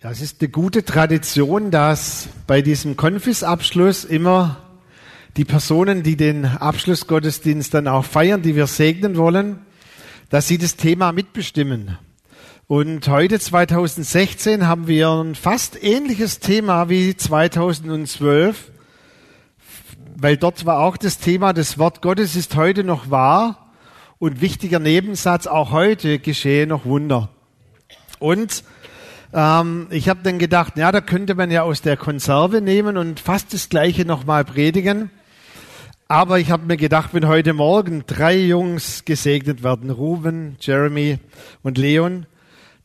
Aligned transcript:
Ja, 0.00 0.12
es 0.12 0.20
ist 0.20 0.40
eine 0.40 0.48
gute 0.48 0.84
Tradition, 0.84 1.72
dass 1.72 2.28
bei 2.46 2.62
diesem 2.62 2.96
Konfisabschluss 2.96 4.04
immer 4.04 4.58
die 5.36 5.44
Personen, 5.44 6.04
die 6.04 6.16
den 6.16 6.44
Abschlussgottesdienst 6.44 7.74
dann 7.74 7.88
auch 7.88 8.04
feiern, 8.04 8.42
die 8.42 8.54
wir 8.54 8.68
segnen 8.68 9.16
wollen, 9.16 9.58
dass 10.30 10.46
sie 10.46 10.56
das 10.56 10.76
Thema 10.76 11.10
mitbestimmen. 11.10 11.98
Und 12.68 13.08
heute 13.08 13.40
2016 13.40 14.68
haben 14.68 14.86
wir 14.86 15.08
ein 15.10 15.34
fast 15.34 15.82
ähnliches 15.82 16.38
Thema 16.38 16.88
wie 16.88 17.16
2012, 17.16 18.70
weil 20.16 20.36
dort 20.36 20.64
war 20.64 20.78
auch 20.78 20.96
das 20.96 21.18
Thema, 21.18 21.52
das 21.52 21.76
Wort 21.76 22.02
Gottes 22.02 22.36
ist 22.36 22.54
heute 22.54 22.84
noch 22.84 23.10
wahr 23.10 23.72
und 24.20 24.40
wichtiger 24.40 24.78
Nebensatz, 24.78 25.48
auch 25.48 25.72
heute 25.72 26.20
geschehe 26.20 26.68
noch 26.68 26.84
Wunder. 26.84 27.30
Und 28.20 28.62
ähm, 29.32 29.86
ich 29.90 30.08
habe 30.08 30.20
dann 30.22 30.38
gedacht, 30.38 30.76
ja, 30.76 30.92
da 30.92 31.00
könnte 31.00 31.34
man 31.34 31.50
ja 31.50 31.62
aus 31.62 31.82
der 31.82 31.96
Konserve 31.96 32.60
nehmen 32.60 32.96
und 32.96 33.20
fast 33.20 33.52
das 33.54 33.68
Gleiche 33.68 34.04
nochmal 34.04 34.44
predigen. 34.44 35.10
Aber 36.08 36.38
ich 36.38 36.50
habe 36.50 36.64
mir 36.66 36.78
gedacht, 36.78 37.10
wenn 37.12 37.28
heute 37.28 37.52
Morgen 37.52 38.04
drei 38.06 38.36
Jungs 38.38 39.04
gesegnet 39.04 39.62
werden, 39.62 39.90
Ruben, 39.90 40.56
Jeremy 40.58 41.18
und 41.62 41.76
Leon, 41.76 42.24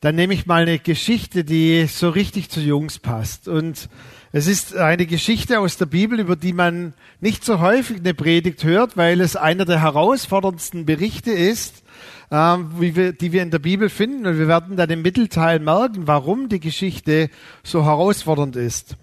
dann 0.04 0.16
nehme 0.16 0.34
ich 0.34 0.46
mal 0.46 0.62
eine 0.62 0.78
Geschichte, 0.78 1.44
die 1.44 1.86
so 1.86 2.10
richtig 2.10 2.50
zu 2.50 2.60
Jungs 2.60 2.98
passt. 2.98 3.48
Und 3.48 3.88
es 4.32 4.46
ist 4.46 4.76
eine 4.76 5.06
Geschichte 5.06 5.60
aus 5.60 5.78
der 5.78 5.86
Bibel, 5.86 6.20
über 6.20 6.36
die 6.36 6.52
man 6.52 6.92
nicht 7.20 7.44
so 7.44 7.58
häufig 7.60 8.00
eine 8.00 8.12
Predigt 8.12 8.64
hört, 8.64 8.96
weil 8.98 9.22
es 9.22 9.34
einer 9.34 9.64
der 9.64 9.80
herausforderndsten 9.80 10.84
Berichte 10.84 11.30
ist 11.30 11.84
ähm, 12.30 12.70
die 12.80 13.32
wir 13.32 13.42
in 13.42 13.50
der 13.50 13.58
Bibel 13.58 13.88
finden. 13.88 14.26
Und 14.26 14.38
wir 14.38 14.48
werden 14.48 14.76
dann 14.76 14.90
im 14.90 15.02
Mittelteil 15.02 15.58
merken, 15.58 16.06
warum 16.06 16.48
die 16.48 16.60
Geschichte 16.60 17.30
so 17.62 17.84
herausfordernd 17.84 18.56
ist. 18.56 18.96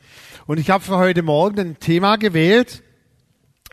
Und 0.46 0.60
ich 0.60 0.70
habe 0.70 0.84
für 0.84 0.98
heute 0.98 1.24
Morgen 1.24 1.60
ein 1.60 1.80
Thema 1.80 2.18
gewählt, 2.18 2.84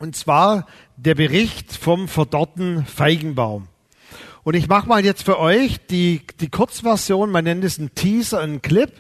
und 0.01 0.15
zwar 0.15 0.67
der 0.97 1.15
Bericht 1.15 1.73
vom 1.73 2.09
verdorrten 2.09 2.87
Feigenbaum. 2.87 3.69
Und 4.49 4.55
ich 4.55 4.67
mache 4.67 4.89
mal 4.89 5.05
jetzt 5.05 5.25
für 5.25 5.39
euch 5.39 5.79
die, 5.91 6.23
die 6.41 6.49
Kurzversion, 6.49 7.31
man 7.31 7.45
nennt 7.45 7.65
es 7.65 7.79
einen 7.79 7.95
Teaser, 7.95 8.41
einen 8.41 8.63
Clip. 8.63 8.91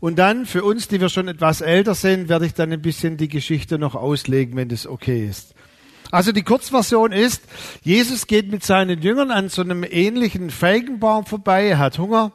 Und 0.00 0.18
dann 0.18 0.44
für 0.44 0.64
uns, 0.64 0.88
die 0.88 1.00
wir 1.00 1.08
schon 1.08 1.28
etwas 1.28 1.60
älter 1.60 1.94
sind, 1.94 2.28
werde 2.28 2.46
ich 2.46 2.54
dann 2.54 2.72
ein 2.72 2.82
bisschen 2.82 3.16
die 3.16 3.28
Geschichte 3.28 3.78
noch 3.78 3.94
auslegen, 3.94 4.56
wenn 4.56 4.68
das 4.68 4.88
okay 4.88 5.24
ist. 5.24 5.54
Also 6.10 6.32
die 6.32 6.42
Kurzversion 6.42 7.12
ist, 7.12 7.44
Jesus 7.84 8.26
geht 8.26 8.50
mit 8.50 8.64
seinen 8.64 9.00
Jüngern 9.00 9.30
an 9.30 9.48
so 9.48 9.62
einem 9.62 9.84
ähnlichen 9.88 10.50
Feigenbaum 10.50 11.26
vorbei, 11.26 11.68
er 11.68 11.78
hat 11.78 12.00
Hunger 12.00 12.32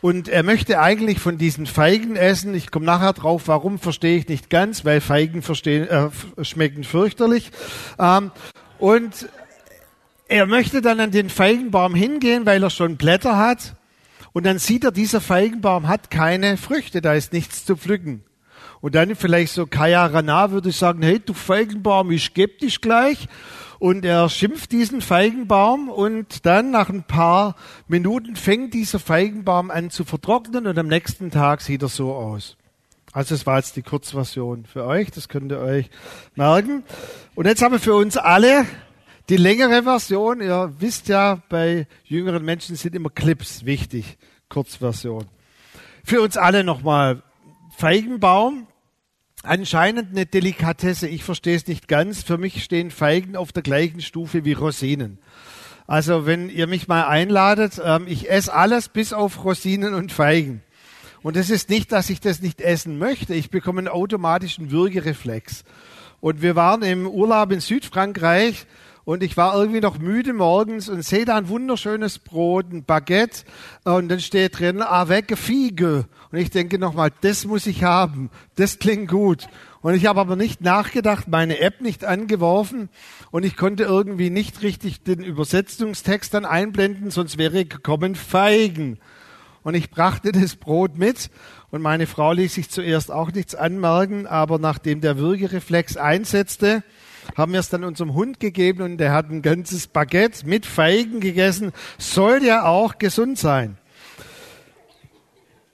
und 0.00 0.26
er 0.26 0.42
möchte 0.42 0.80
eigentlich 0.80 1.20
von 1.20 1.38
diesen 1.38 1.66
Feigen 1.66 2.16
essen. 2.16 2.52
Ich 2.56 2.72
komme 2.72 2.86
nachher 2.86 3.12
drauf, 3.12 3.44
warum 3.46 3.78
verstehe 3.78 4.18
ich 4.18 4.26
nicht 4.26 4.50
ganz, 4.50 4.84
weil 4.84 5.00
Feigen 5.00 5.40
verstehen, 5.40 5.86
äh, 5.86 6.44
schmecken 6.44 6.82
fürchterlich. 6.82 7.52
Ähm, 8.00 8.32
und 8.80 9.28
er 10.28 10.46
möchte 10.46 10.82
dann 10.82 11.00
an 11.00 11.10
den 11.10 11.30
Feigenbaum 11.30 11.94
hingehen, 11.94 12.46
weil 12.46 12.62
er 12.62 12.70
schon 12.70 12.96
Blätter 12.96 13.36
hat. 13.36 13.76
Und 14.32 14.44
dann 14.44 14.58
sieht 14.58 14.84
er, 14.84 14.90
dieser 14.90 15.20
Feigenbaum 15.20 15.88
hat 15.88 16.10
keine 16.10 16.56
Früchte, 16.56 17.00
da 17.00 17.14
ist 17.14 17.32
nichts 17.32 17.64
zu 17.64 17.76
pflücken. 17.76 18.22
Und 18.80 18.94
dann 18.94 19.16
vielleicht 19.16 19.52
so 19.52 19.66
Kaya 19.66 20.04
Rana 20.06 20.50
würde 20.50 20.72
sagen, 20.72 21.02
hey, 21.02 21.18
du 21.18 21.32
Feigenbaum, 21.32 22.10
ich 22.10 22.34
geb 22.34 22.58
dich 22.58 22.80
gleich. 22.80 23.28
Und 23.78 24.04
er 24.04 24.28
schimpft 24.28 24.72
diesen 24.72 25.00
Feigenbaum 25.00 25.88
und 25.88 26.46
dann 26.46 26.70
nach 26.70 26.88
ein 26.88 27.02
paar 27.02 27.56
Minuten 27.88 28.34
fängt 28.36 28.72
dieser 28.74 28.98
Feigenbaum 28.98 29.70
an 29.70 29.90
zu 29.90 30.04
vertrocknen 30.04 30.66
und 30.66 30.78
am 30.78 30.86
nächsten 30.86 31.30
Tag 31.30 31.60
sieht 31.60 31.82
er 31.82 31.88
so 31.88 32.14
aus. 32.14 32.56
Also 33.12 33.34
das 33.34 33.46
war 33.46 33.58
jetzt 33.58 33.76
die 33.76 33.82
Kurzversion 33.82 34.64
für 34.64 34.84
euch, 34.84 35.10
das 35.10 35.28
könnt 35.28 35.52
ihr 35.52 35.60
euch 35.60 35.90
merken. 36.34 36.84
Und 37.34 37.46
jetzt 37.46 37.62
haben 37.62 37.72
wir 37.72 37.80
für 37.80 37.94
uns 37.94 38.16
alle 38.16 38.66
die 39.28 39.36
längere 39.36 39.82
Version. 39.82 40.40
Ihr 40.40 40.72
wisst 40.78 41.08
ja, 41.08 41.42
bei 41.48 41.86
jüngeren 42.04 42.44
Menschen 42.44 42.76
sind 42.76 42.94
immer 42.94 43.10
Clips 43.10 43.64
wichtig, 43.64 44.18
Kurzversion. 44.48 45.26
Für 46.04 46.22
uns 46.22 46.36
alle 46.36 46.62
nochmal 46.62 47.22
Feigenbaum, 47.76 48.68
anscheinend 49.42 50.10
eine 50.10 50.26
Delikatesse. 50.26 51.08
Ich 51.08 51.24
verstehe 51.24 51.56
es 51.56 51.66
nicht 51.66 51.88
ganz. 51.88 52.22
Für 52.22 52.38
mich 52.38 52.62
stehen 52.62 52.90
Feigen 52.90 53.36
auf 53.36 53.52
der 53.52 53.62
gleichen 53.62 54.00
Stufe 54.00 54.44
wie 54.44 54.52
Rosinen. 54.52 55.18
Also 55.86 56.26
wenn 56.26 56.50
ihr 56.50 56.66
mich 56.66 56.88
mal 56.88 57.06
einladet, 57.06 57.80
ähm, 57.84 58.06
ich 58.08 58.30
esse 58.30 58.52
alles 58.52 58.88
bis 58.88 59.12
auf 59.12 59.44
Rosinen 59.44 59.94
und 59.94 60.12
Feigen. 60.12 60.62
Und 61.22 61.36
es 61.36 61.50
ist 61.50 61.70
nicht, 61.70 61.92
dass 61.92 62.10
ich 62.10 62.20
das 62.20 62.40
nicht 62.40 62.60
essen 62.60 62.98
möchte. 62.98 63.34
Ich 63.34 63.50
bekomme 63.50 63.80
einen 63.80 63.88
automatischen 63.88 64.70
Würgereflex. 64.70 65.64
Und 66.20 66.42
wir 66.42 66.56
waren 66.56 66.82
im 66.82 67.06
Urlaub 67.06 67.52
in 67.52 67.60
Südfrankreich 67.60 68.66
und 69.06 69.22
ich 69.22 69.36
war 69.36 69.54
irgendwie 69.54 69.80
noch 69.80 70.00
müde 70.00 70.32
morgens 70.32 70.88
und 70.88 71.00
sehe 71.04 71.24
da 71.24 71.36
ein 71.36 71.48
wunderschönes 71.48 72.18
Brot, 72.18 72.72
ein 72.72 72.84
Baguette 72.84 73.44
und 73.84 74.08
dann 74.08 74.18
steht 74.18 74.58
drin, 74.58 74.82
avec 74.82 75.38
figue. 75.38 76.06
Und 76.32 76.38
ich 76.38 76.50
denke 76.50 76.80
nochmal, 76.80 77.12
das 77.20 77.44
muss 77.44 77.68
ich 77.68 77.84
haben, 77.84 78.30
das 78.56 78.80
klingt 78.80 79.08
gut. 79.08 79.46
Und 79.80 79.94
ich 79.94 80.06
habe 80.06 80.18
aber 80.18 80.34
nicht 80.34 80.60
nachgedacht, 80.60 81.28
meine 81.28 81.60
App 81.60 81.80
nicht 81.80 82.04
angeworfen 82.04 82.88
und 83.30 83.44
ich 83.44 83.56
konnte 83.56 83.84
irgendwie 83.84 84.28
nicht 84.28 84.62
richtig 84.62 85.04
den 85.04 85.22
Übersetzungstext 85.22 86.34
dann 86.34 86.44
einblenden, 86.44 87.12
sonst 87.12 87.38
wäre 87.38 87.64
gekommen 87.64 88.16
Feigen. 88.16 88.98
Und 89.62 89.74
ich 89.74 89.88
brachte 89.88 90.32
das 90.32 90.56
Brot 90.56 90.98
mit 90.98 91.30
und 91.70 91.80
meine 91.80 92.08
Frau 92.08 92.32
ließ 92.32 92.54
sich 92.54 92.70
zuerst 92.70 93.12
auch 93.12 93.30
nichts 93.30 93.54
anmerken, 93.54 94.26
aber 94.26 94.58
nachdem 94.58 95.00
der 95.00 95.16
Würgereflex 95.16 95.96
einsetzte, 95.96 96.82
haben 97.34 97.52
wir 97.52 97.60
es 97.60 97.68
dann 97.68 97.84
unserem 97.84 98.14
Hund 98.14 98.40
gegeben 98.40 98.82
und 98.82 98.98
der 98.98 99.12
hat 99.12 99.30
ein 99.30 99.42
ganzes 99.42 99.86
Baguette 99.86 100.46
mit 100.46 100.66
Feigen 100.66 101.20
gegessen. 101.20 101.72
Soll 101.98 102.44
ja 102.44 102.64
auch 102.64 102.98
gesund 102.98 103.38
sein. 103.38 103.78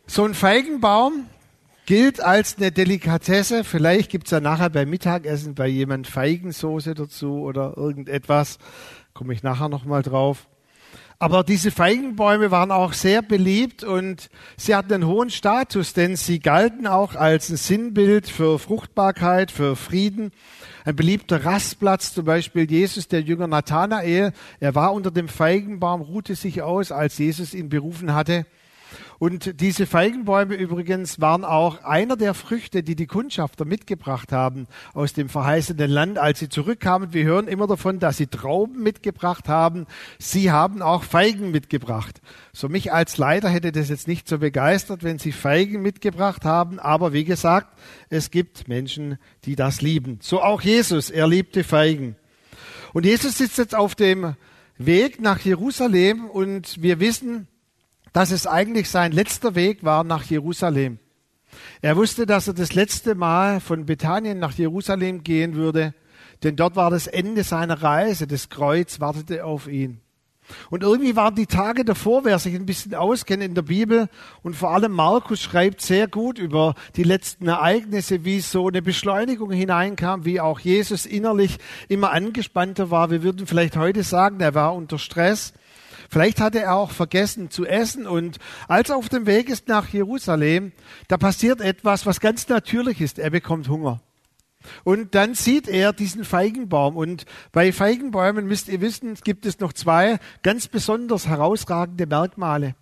So 0.06 0.24
ein 0.24 0.34
Feigenbaum 0.34 1.26
gilt 1.86 2.20
als 2.20 2.56
eine 2.58 2.72
Delikatesse. 2.72 3.64
Vielleicht 3.64 4.10
gibt's 4.10 4.30
ja 4.30 4.40
nachher 4.40 4.70
beim 4.70 4.90
Mittagessen 4.90 5.54
bei 5.54 5.66
jemand 5.66 6.06
Feigensoße 6.06 6.94
dazu 6.94 7.40
oder 7.40 7.76
irgendetwas. 7.76 8.58
Komme 9.14 9.32
ich 9.34 9.42
nachher 9.42 9.68
nochmal 9.68 10.02
drauf. 10.02 10.48
Aber 11.18 11.44
diese 11.44 11.70
Feigenbäume 11.70 12.50
waren 12.50 12.72
auch 12.72 12.94
sehr 12.94 13.22
beliebt 13.22 13.84
und 13.84 14.28
sie 14.56 14.74
hatten 14.74 14.92
einen 14.92 15.06
hohen 15.06 15.30
Status, 15.30 15.92
denn 15.92 16.16
sie 16.16 16.40
galten 16.40 16.88
auch 16.88 17.14
als 17.14 17.48
ein 17.48 17.56
Sinnbild 17.56 18.28
für 18.28 18.58
Fruchtbarkeit, 18.58 19.52
für 19.52 19.76
Frieden. 19.76 20.32
Ein 20.84 20.96
beliebter 20.96 21.44
Rastplatz, 21.44 22.12
zum 22.12 22.24
Beispiel 22.24 22.68
Jesus, 22.70 23.06
der 23.08 23.20
Jünger 23.20 23.46
Nathanael, 23.46 24.32
er 24.58 24.74
war 24.74 24.92
unter 24.92 25.10
dem 25.10 25.28
Feigenbaum, 25.28 26.00
ruhte 26.00 26.34
sich 26.34 26.62
aus, 26.62 26.90
als 26.90 27.18
Jesus 27.18 27.54
ihn 27.54 27.68
berufen 27.68 28.14
hatte. 28.14 28.46
Und 29.18 29.60
diese 29.60 29.86
Feigenbäume 29.86 30.54
übrigens 30.54 31.20
waren 31.20 31.44
auch 31.44 31.84
einer 31.84 32.16
der 32.16 32.34
Früchte, 32.34 32.82
die 32.82 32.96
die 32.96 33.06
Kundschafter 33.06 33.64
mitgebracht 33.64 34.32
haben 34.32 34.66
aus 34.94 35.12
dem 35.12 35.28
verheißenen 35.28 35.90
Land, 35.90 36.18
als 36.18 36.40
sie 36.40 36.48
zurückkamen. 36.48 37.12
Wir 37.12 37.24
hören 37.24 37.48
immer 37.48 37.66
davon, 37.66 37.98
dass 37.98 38.16
sie 38.16 38.26
Trauben 38.26 38.82
mitgebracht 38.82 39.48
haben. 39.48 39.86
Sie 40.18 40.50
haben 40.50 40.82
auch 40.82 41.04
Feigen 41.04 41.50
mitgebracht. 41.50 42.20
So 42.52 42.68
mich 42.68 42.92
als 42.92 43.16
Leiter 43.18 43.48
hätte 43.48 43.72
das 43.72 43.88
jetzt 43.88 44.08
nicht 44.08 44.28
so 44.28 44.38
begeistert, 44.38 45.02
wenn 45.02 45.18
sie 45.18 45.32
Feigen 45.32 45.82
mitgebracht 45.82 46.44
haben. 46.44 46.78
Aber 46.78 47.12
wie 47.12 47.24
gesagt, 47.24 47.78
es 48.10 48.30
gibt 48.30 48.68
Menschen, 48.68 49.18
die 49.44 49.56
das 49.56 49.82
lieben. 49.82 50.18
So 50.20 50.42
auch 50.42 50.62
Jesus. 50.62 51.10
Er 51.10 51.28
liebte 51.28 51.64
Feigen. 51.64 52.16
Und 52.92 53.06
Jesus 53.06 53.38
sitzt 53.38 53.58
jetzt 53.58 53.74
auf 53.74 53.94
dem 53.94 54.34
Weg 54.78 55.20
nach 55.20 55.40
Jerusalem 55.40 56.28
und 56.28 56.82
wir 56.82 57.00
wissen, 57.00 57.46
dass 58.12 58.30
es 58.30 58.46
eigentlich 58.46 58.90
sein 58.90 59.12
letzter 59.12 59.54
Weg 59.54 59.84
war 59.84 60.04
nach 60.04 60.24
Jerusalem. 60.24 60.98
Er 61.80 61.96
wusste, 61.96 62.26
dass 62.26 62.48
er 62.48 62.54
das 62.54 62.74
letzte 62.74 63.14
Mal 63.14 63.60
von 63.60 63.86
Bethanien 63.86 64.38
nach 64.38 64.52
Jerusalem 64.52 65.22
gehen 65.22 65.54
würde, 65.54 65.94
denn 66.42 66.56
dort 66.56 66.76
war 66.76 66.90
das 66.90 67.06
Ende 67.06 67.44
seiner 67.44 67.82
Reise. 67.82 68.26
Das 68.26 68.48
Kreuz 68.48 69.00
wartete 69.00 69.44
auf 69.44 69.68
ihn. 69.68 70.00
Und 70.70 70.82
irgendwie 70.82 71.14
waren 71.14 71.34
die 71.34 71.46
Tage 71.46 71.84
davor, 71.84 72.24
wer 72.24 72.38
sich 72.38 72.54
ein 72.54 72.66
bisschen 72.66 72.94
auskennt 72.94 73.42
in 73.42 73.54
der 73.54 73.62
Bibel 73.62 74.08
und 74.42 74.56
vor 74.56 74.70
allem 74.70 74.92
Markus 74.92 75.40
schreibt 75.40 75.80
sehr 75.80 76.08
gut 76.08 76.38
über 76.38 76.74
die 76.96 77.04
letzten 77.04 77.48
Ereignisse, 77.48 78.24
wie 78.24 78.40
so 78.40 78.68
eine 78.68 78.82
Beschleunigung 78.82 79.52
hineinkam, 79.52 80.24
wie 80.24 80.40
auch 80.40 80.58
Jesus 80.58 81.06
innerlich 81.06 81.58
immer 81.88 82.10
angespannter 82.10 82.90
war. 82.90 83.10
Wir 83.10 83.22
würden 83.22 83.46
vielleicht 83.46 83.76
heute 83.76 84.02
sagen, 84.02 84.40
er 84.40 84.54
war 84.54 84.74
unter 84.74 84.98
Stress. 84.98 85.52
Vielleicht 86.12 86.42
hatte 86.42 86.60
er 86.60 86.74
auch 86.74 86.90
vergessen 86.90 87.48
zu 87.48 87.64
essen 87.64 88.06
und 88.06 88.36
als 88.68 88.90
er 88.90 88.98
auf 88.98 89.08
dem 89.08 89.24
Weg 89.24 89.48
ist 89.48 89.66
nach 89.68 89.88
Jerusalem, 89.88 90.72
da 91.08 91.16
passiert 91.16 91.62
etwas, 91.62 92.04
was 92.04 92.20
ganz 92.20 92.46
natürlich 92.48 93.00
ist. 93.00 93.18
Er 93.18 93.30
bekommt 93.30 93.70
Hunger. 93.70 93.98
Und 94.84 95.14
dann 95.14 95.34
sieht 95.34 95.68
er 95.68 95.94
diesen 95.94 96.26
Feigenbaum. 96.26 96.98
Und 96.98 97.24
bei 97.50 97.72
Feigenbäumen 97.72 98.46
müsst 98.46 98.68
ihr 98.68 98.82
wissen, 98.82 99.14
gibt 99.24 99.46
es 99.46 99.58
noch 99.58 99.72
zwei 99.72 100.18
ganz 100.42 100.68
besonders 100.68 101.28
herausragende 101.28 102.04
Merkmale. 102.04 102.74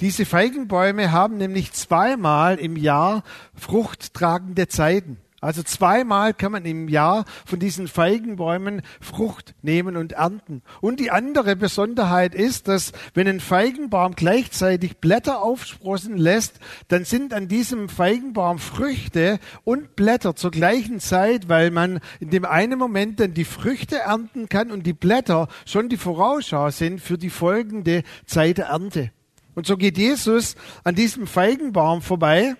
Diese 0.00 0.26
Feigenbäume 0.26 1.12
haben 1.12 1.38
nämlich 1.38 1.72
zweimal 1.72 2.58
im 2.58 2.76
Jahr 2.76 3.22
fruchttragende 3.54 4.68
Zeiten. 4.68 5.16
Also 5.42 5.62
zweimal 5.62 6.32
kann 6.32 6.52
man 6.52 6.64
im 6.64 6.88
Jahr 6.88 7.26
von 7.44 7.58
diesen 7.58 7.88
Feigenbäumen 7.88 8.80
Frucht 9.02 9.54
nehmen 9.60 9.96
und 9.96 10.12
ernten. 10.12 10.62
Und 10.80 10.98
die 10.98 11.10
andere 11.10 11.56
Besonderheit 11.56 12.34
ist, 12.34 12.68
dass 12.68 12.92
wenn 13.12 13.28
ein 13.28 13.40
Feigenbaum 13.40 14.14
gleichzeitig 14.14 14.96
Blätter 14.96 15.42
aufsprossen 15.42 16.16
lässt, 16.16 16.58
dann 16.88 17.04
sind 17.04 17.34
an 17.34 17.48
diesem 17.48 17.90
Feigenbaum 17.90 18.58
Früchte 18.58 19.38
und 19.62 19.94
Blätter 19.94 20.36
zur 20.36 20.50
gleichen 20.50 21.00
Zeit, 21.00 21.50
weil 21.50 21.70
man 21.70 22.00
in 22.18 22.30
dem 22.30 22.46
einen 22.46 22.78
Moment 22.78 23.20
dann 23.20 23.34
die 23.34 23.44
Früchte 23.44 23.98
ernten 23.98 24.48
kann 24.48 24.70
und 24.70 24.86
die 24.86 24.94
Blätter 24.94 25.48
schon 25.66 25.90
die 25.90 25.98
Vorausschau 25.98 26.70
sind 26.70 27.00
für 27.00 27.18
die 27.18 27.30
folgende 27.30 28.04
Zeit 28.24 28.56
der 28.56 28.66
Ernte. 28.66 29.10
Und 29.54 29.66
so 29.66 29.76
geht 29.76 29.98
Jesus 29.98 30.56
an 30.82 30.94
diesem 30.94 31.26
Feigenbaum 31.26 32.00
vorbei 32.00 32.56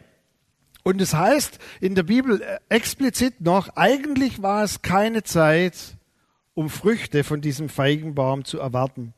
und 0.86 1.00
es 1.00 1.14
heißt 1.14 1.58
in 1.80 1.96
der 1.96 2.04
Bibel 2.04 2.40
äh, 2.40 2.58
explizit 2.68 3.40
noch, 3.40 3.70
eigentlich 3.74 4.40
war 4.40 4.62
es 4.62 4.82
keine 4.82 5.24
Zeit, 5.24 5.96
um 6.54 6.70
Früchte 6.70 7.24
von 7.24 7.40
diesem 7.40 7.68
Feigenbaum 7.68 8.44
zu 8.44 8.60
erwarten. 8.60 9.12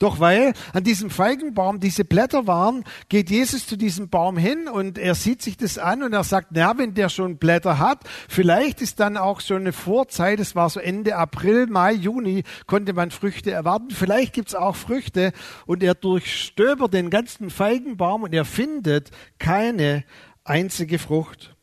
Doch 0.00 0.18
weil 0.18 0.54
an 0.72 0.82
diesem 0.82 1.08
Feigenbaum 1.08 1.78
diese 1.78 2.04
Blätter 2.04 2.48
waren, 2.48 2.82
geht 3.08 3.30
Jesus 3.30 3.68
zu 3.68 3.76
diesem 3.76 4.08
Baum 4.08 4.36
hin 4.36 4.66
und 4.66 4.98
er 4.98 5.14
sieht 5.14 5.40
sich 5.40 5.56
das 5.56 5.78
an 5.78 6.02
und 6.02 6.12
er 6.12 6.24
sagt, 6.24 6.48
na, 6.50 6.76
wenn 6.76 6.94
der 6.94 7.10
schon 7.10 7.36
Blätter 7.36 7.78
hat, 7.78 8.00
vielleicht 8.28 8.82
ist 8.82 8.98
dann 8.98 9.16
auch 9.16 9.40
schon 9.40 9.58
eine 9.58 9.72
Vorzeit, 9.72 10.40
es 10.40 10.56
war 10.56 10.68
so 10.68 10.80
Ende 10.80 11.14
April, 11.14 11.68
Mai, 11.68 11.92
Juni, 11.92 12.42
konnte 12.66 12.92
man 12.92 13.12
Früchte 13.12 13.52
erwarten, 13.52 13.90
vielleicht 13.90 14.32
gibt's 14.32 14.56
auch 14.56 14.74
Früchte 14.74 15.32
und 15.64 15.84
er 15.84 15.94
durchstöbert 15.94 16.92
den 16.92 17.08
ganzen 17.08 17.50
Feigenbaum 17.50 18.24
und 18.24 18.34
er 18.34 18.44
findet 18.44 19.12
keine 19.38 20.02
einzige 20.48 20.98
Frucht. 20.98 21.54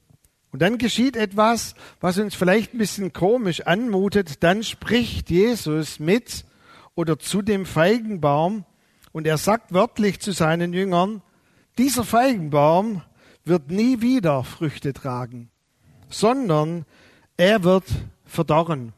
Und 0.52 0.62
dann 0.62 0.78
geschieht 0.78 1.18
etwas, 1.18 1.76
was 2.00 2.18
uns 2.18 2.34
vielleicht 2.34 2.74
ein 2.74 2.78
bisschen 2.78 3.12
komisch 3.12 3.62
anmutet. 3.62 4.42
Dann 4.44 4.64
spricht 4.64 5.30
Jesus 5.30 6.00
mit 6.00 6.46
oder 6.96 7.20
zu 7.20 7.42
dem 7.42 7.66
Feigenbaum 7.66 8.64
und 9.12 9.28
er 9.28 9.38
sagt 9.38 9.74
wörtlich 9.74 10.20
zu 10.22 10.32
seinen 10.32 10.74
Jüngern, 10.74 11.22
dieser 11.78 12.06
Feigenbaum 12.06 13.02
wird 13.44 13.70
nie 13.70 14.02
wieder 14.02 14.44
Früchte 14.44 14.94
tragen, 14.94 15.50
sondern 16.10 16.86
er 17.38 17.64
wird 17.64 17.86
verdorren. 18.24 18.94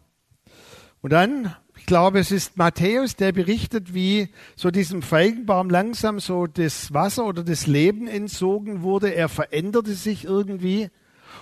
Und 1.02 1.12
dann 1.12 1.56
glaube, 1.88 2.20
es 2.20 2.32
ist 2.32 2.58
Matthäus, 2.58 3.16
der 3.16 3.32
berichtet, 3.32 3.96
wie 3.96 4.30
so 4.56 4.70
diesem 4.70 5.02
Feigenbaum 5.02 5.72
langsam 5.72 6.20
so 6.20 6.46
das 6.46 6.94
Wasser 6.94 7.26
oder 7.26 7.44
das 7.44 7.66
Leben 7.66 8.08
entzogen 8.08 8.84
wurde. 8.84 9.16
Er 9.16 9.30
veränderte 9.30 9.94
sich 9.94 10.26
irgendwie. 10.26 10.92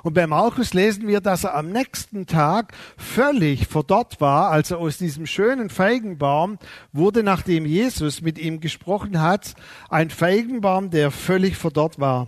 Und 0.04 0.14
bei 0.14 0.28
Markus 0.28 0.74
lesen 0.74 1.08
wir, 1.08 1.20
dass 1.20 1.44
er 1.44 1.56
am 1.56 1.72
nächsten 1.72 2.28
Tag 2.28 2.74
völlig 2.96 3.68
verdorrt 3.68 4.22
war. 4.22 4.52
Also 4.52 4.78
aus 4.78 5.00
diesem 5.00 5.26
schönen 5.26 5.70
Feigenbaum 5.70 6.60
wurde, 6.94 7.24
nachdem 7.24 7.66
Jesus 7.66 8.22
mit 8.22 8.38
ihm 8.38 8.60
gesprochen 8.60 9.22
hat, 9.22 9.56
ein 9.90 10.12
Feigenbaum, 10.12 10.92
der 10.92 11.10
völlig 11.10 11.58
verdorrt 11.58 12.00
war. 12.00 12.28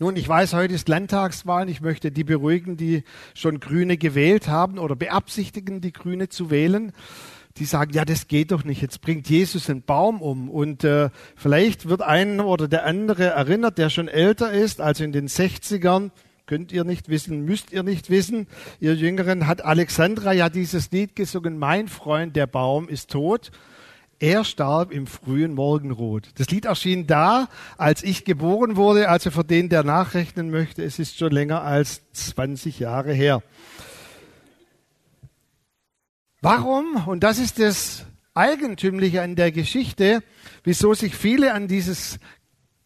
Nun, 0.00 0.14
ich 0.14 0.28
weiß, 0.28 0.54
heute 0.54 0.74
ist 0.74 0.88
Landtagswahl. 0.88 1.68
Ich 1.68 1.80
möchte 1.80 2.12
die 2.12 2.22
beruhigen, 2.22 2.76
die 2.76 3.02
schon 3.34 3.58
Grüne 3.58 3.96
gewählt 3.96 4.46
haben 4.46 4.78
oder 4.78 4.94
beabsichtigen, 4.94 5.80
die 5.80 5.92
Grüne 5.92 6.28
zu 6.28 6.50
wählen. 6.50 6.92
Die 7.56 7.64
sagen, 7.64 7.92
ja, 7.92 8.04
das 8.04 8.28
geht 8.28 8.52
doch 8.52 8.62
nicht. 8.62 8.80
Jetzt 8.80 9.00
bringt 9.00 9.28
Jesus 9.28 9.68
einen 9.68 9.82
Baum 9.82 10.22
um. 10.22 10.50
Und 10.50 10.84
äh, 10.84 11.10
vielleicht 11.34 11.88
wird 11.88 12.02
ein 12.02 12.38
oder 12.38 12.68
der 12.68 12.86
andere 12.86 13.24
erinnert, 13.24 13.76
der 13.76 13.90
schon 13.90 14.06
älter 14.06 14.52
ist, 14.52 14.80
also 14.80 15.02
in 15.02 15.10
den 15.10 15.26
60ern. 15.26 16.12
Könnt 16.46 16.70
ihr 16.70 16.84
nicht 16.84 17.08
wissen, 17.08 17.44
müsst 17.44 17.72
ihr 17.72 17.82
nicht 17.82 18.08
wissen. 18.08 18.46
Ihr 18.78 18.94
Jüngeren 18.94 19.48
hat 19.48 19.64
Alexandra 19.64 20.32
ja 20.32 20.48
dieses 20.48 20.92
Lied 20.92 21.16
gesungen, 21.16 21.58
Mein 21.58 21.88
Freund, 21.88 22.36
der 22.36 22.46
Baum 22.46 22.88
ist 22.88 23.10
tot. 23.10 23.50
Er 24.20 24.44
starb 24.44 24.90
im 24.90 25.06
frühen 25.06 25.54
Morgenrot. 25.54 26.30
Das 26.34 26.50
Lied 26.50 26.64
erschien 26.64 27.06
da, 27.06 27.48
als 27.76 28.02
ich 28.02 28.24
geboren 28.24 28.74
wurde, 28.74 29.08
also 29.08 29.30
für 29.30 29.44
den, 29.44 29.68
der 29.68 29.84
nachrechnen 29.84 30.50
möchte, 30.50 30.82
es 30.82 30.98
ist 30.98 31.18
schon 31.18 31.30
länger 31.30 31.62
als 31.62 32.02
20 32.12 32.80
Jahre 32.80 33.12
her. 33.12 33.42
Warum, 36.40 37.06
und 37.06 37.22
das 37.22 37.38
ist 37.38 37.60
das 37.60 38.06
Eigentümliche 38.34 39.22
an 39.22 39.36
der 39.36 39.52
Geschichte, 39.52 40.22
wieso 40.64 40.94
sich 40.94 41.14
viele 41.14 41.52
an 41.54 41.68
dieses 41.68 42.18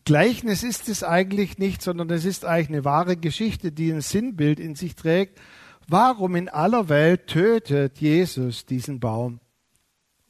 Gleichnis 0.04 0.64
ist 0.64 0.88
es 0.88 1.04
eigentlich 1.04 1.58
nicht, 1.58 1.80
sondern 1.80 2.10
es 2.10 2.24
ist 2.24 2.44
eigentlich 2.44 2.68
eine 2.68 2.84
wahre 2.84 3.16
Geschichte, 3.16 3.70
die 3.70 3.92
ein 3.92 4.00
Sinnbild 4.00 4.58
in 4.58 4.74
sich 4.74 4.96
trägt. 4.96 5.40
Warum 5.86 6.34
in 6.34 6.48
aller 6.48 6.88
Welt 6.88 7.28
tötet 7.28 7.98
Jesus 7.98 8.66
diesen 8.66 8.98
Baum? 8.98 9.40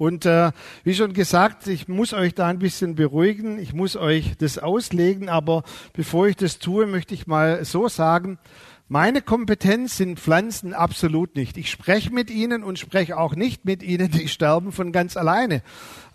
Und 0.02 0.26
äh, 0.26 0.50
wie 0.82 0.94
schon 0.94 1.12
gesagt, 1.12 1.68
ich 1.68 1.86
muss 1.86 2.12
euch 2.12 2.34
da 2.34 2.48
ein 2.48 2.58
bisschen 2.58 2.96
beruhigen, 2.96 3.60
ich 3.60 3.72
muss 3.72 3.94
euch 3.94 4.36
das 4.36 4.58
auslegen, 4.58 5.28
aber 5.28 5.62
bevor 5.92 6.26
ich 6.26 6.34
das 6.34 6.58
tue, 6.58 6.88
möchte 6.88 7.14
ich 7.14 7.28
mal 7.28 7.64
so 7.64 7.86
sagen, 7.86 8.40
meine 8.88 9.22
Kompetenz 9.22 9.96
sind 9.96 10.18
Pflanzen 10.18 10.74
absolut 10.74 11.36
nicht. 11.36 11.56
Ich 11.56 11.70
spreche 11.70 12.12
mit 12.12 12.30
ihnen 12.30 12.64
und 12.64 12.80
spreche 12.80 13.16
auch 13.16 13.36
nicht 13.36 13.64
mit 13.64 13.80
ihnen, 13.80 14.10
die 14.10 14.26
sterben 14.26 14.72
von 14.72 14.90
ganz 14.90 15.16
alleine. 15.16 15.62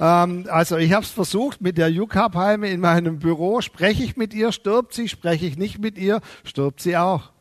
Ähm, 0.02 0.48
also 0.50 0.76
ich 0.76 0.92
habe 0.92 1.06
es 1.06 1.12
versucht 1.12 1.62
mit 1.62 1.78
der 1.78 1.90
Juka-Palme 1.90 2.70
in 2.70 2.82
meinem 2.82 3.20
Büro. 3.20 3.62
Spreche 3.62 4.04
ich 4.04 4.18
mit 4.18 4.34
ihr, 4.34 4.52
stirbt 4.52 4.96
sie. 4.96 5.08
Spreche 5.08 5.46
ich 5.46 5.58
nicht 5.58 5.80
mit 5.80 5.98
ihr, 5.98 6.20
stirbt 6.44 6.82
sie 6.82 6.98
auch. 6.98 7.32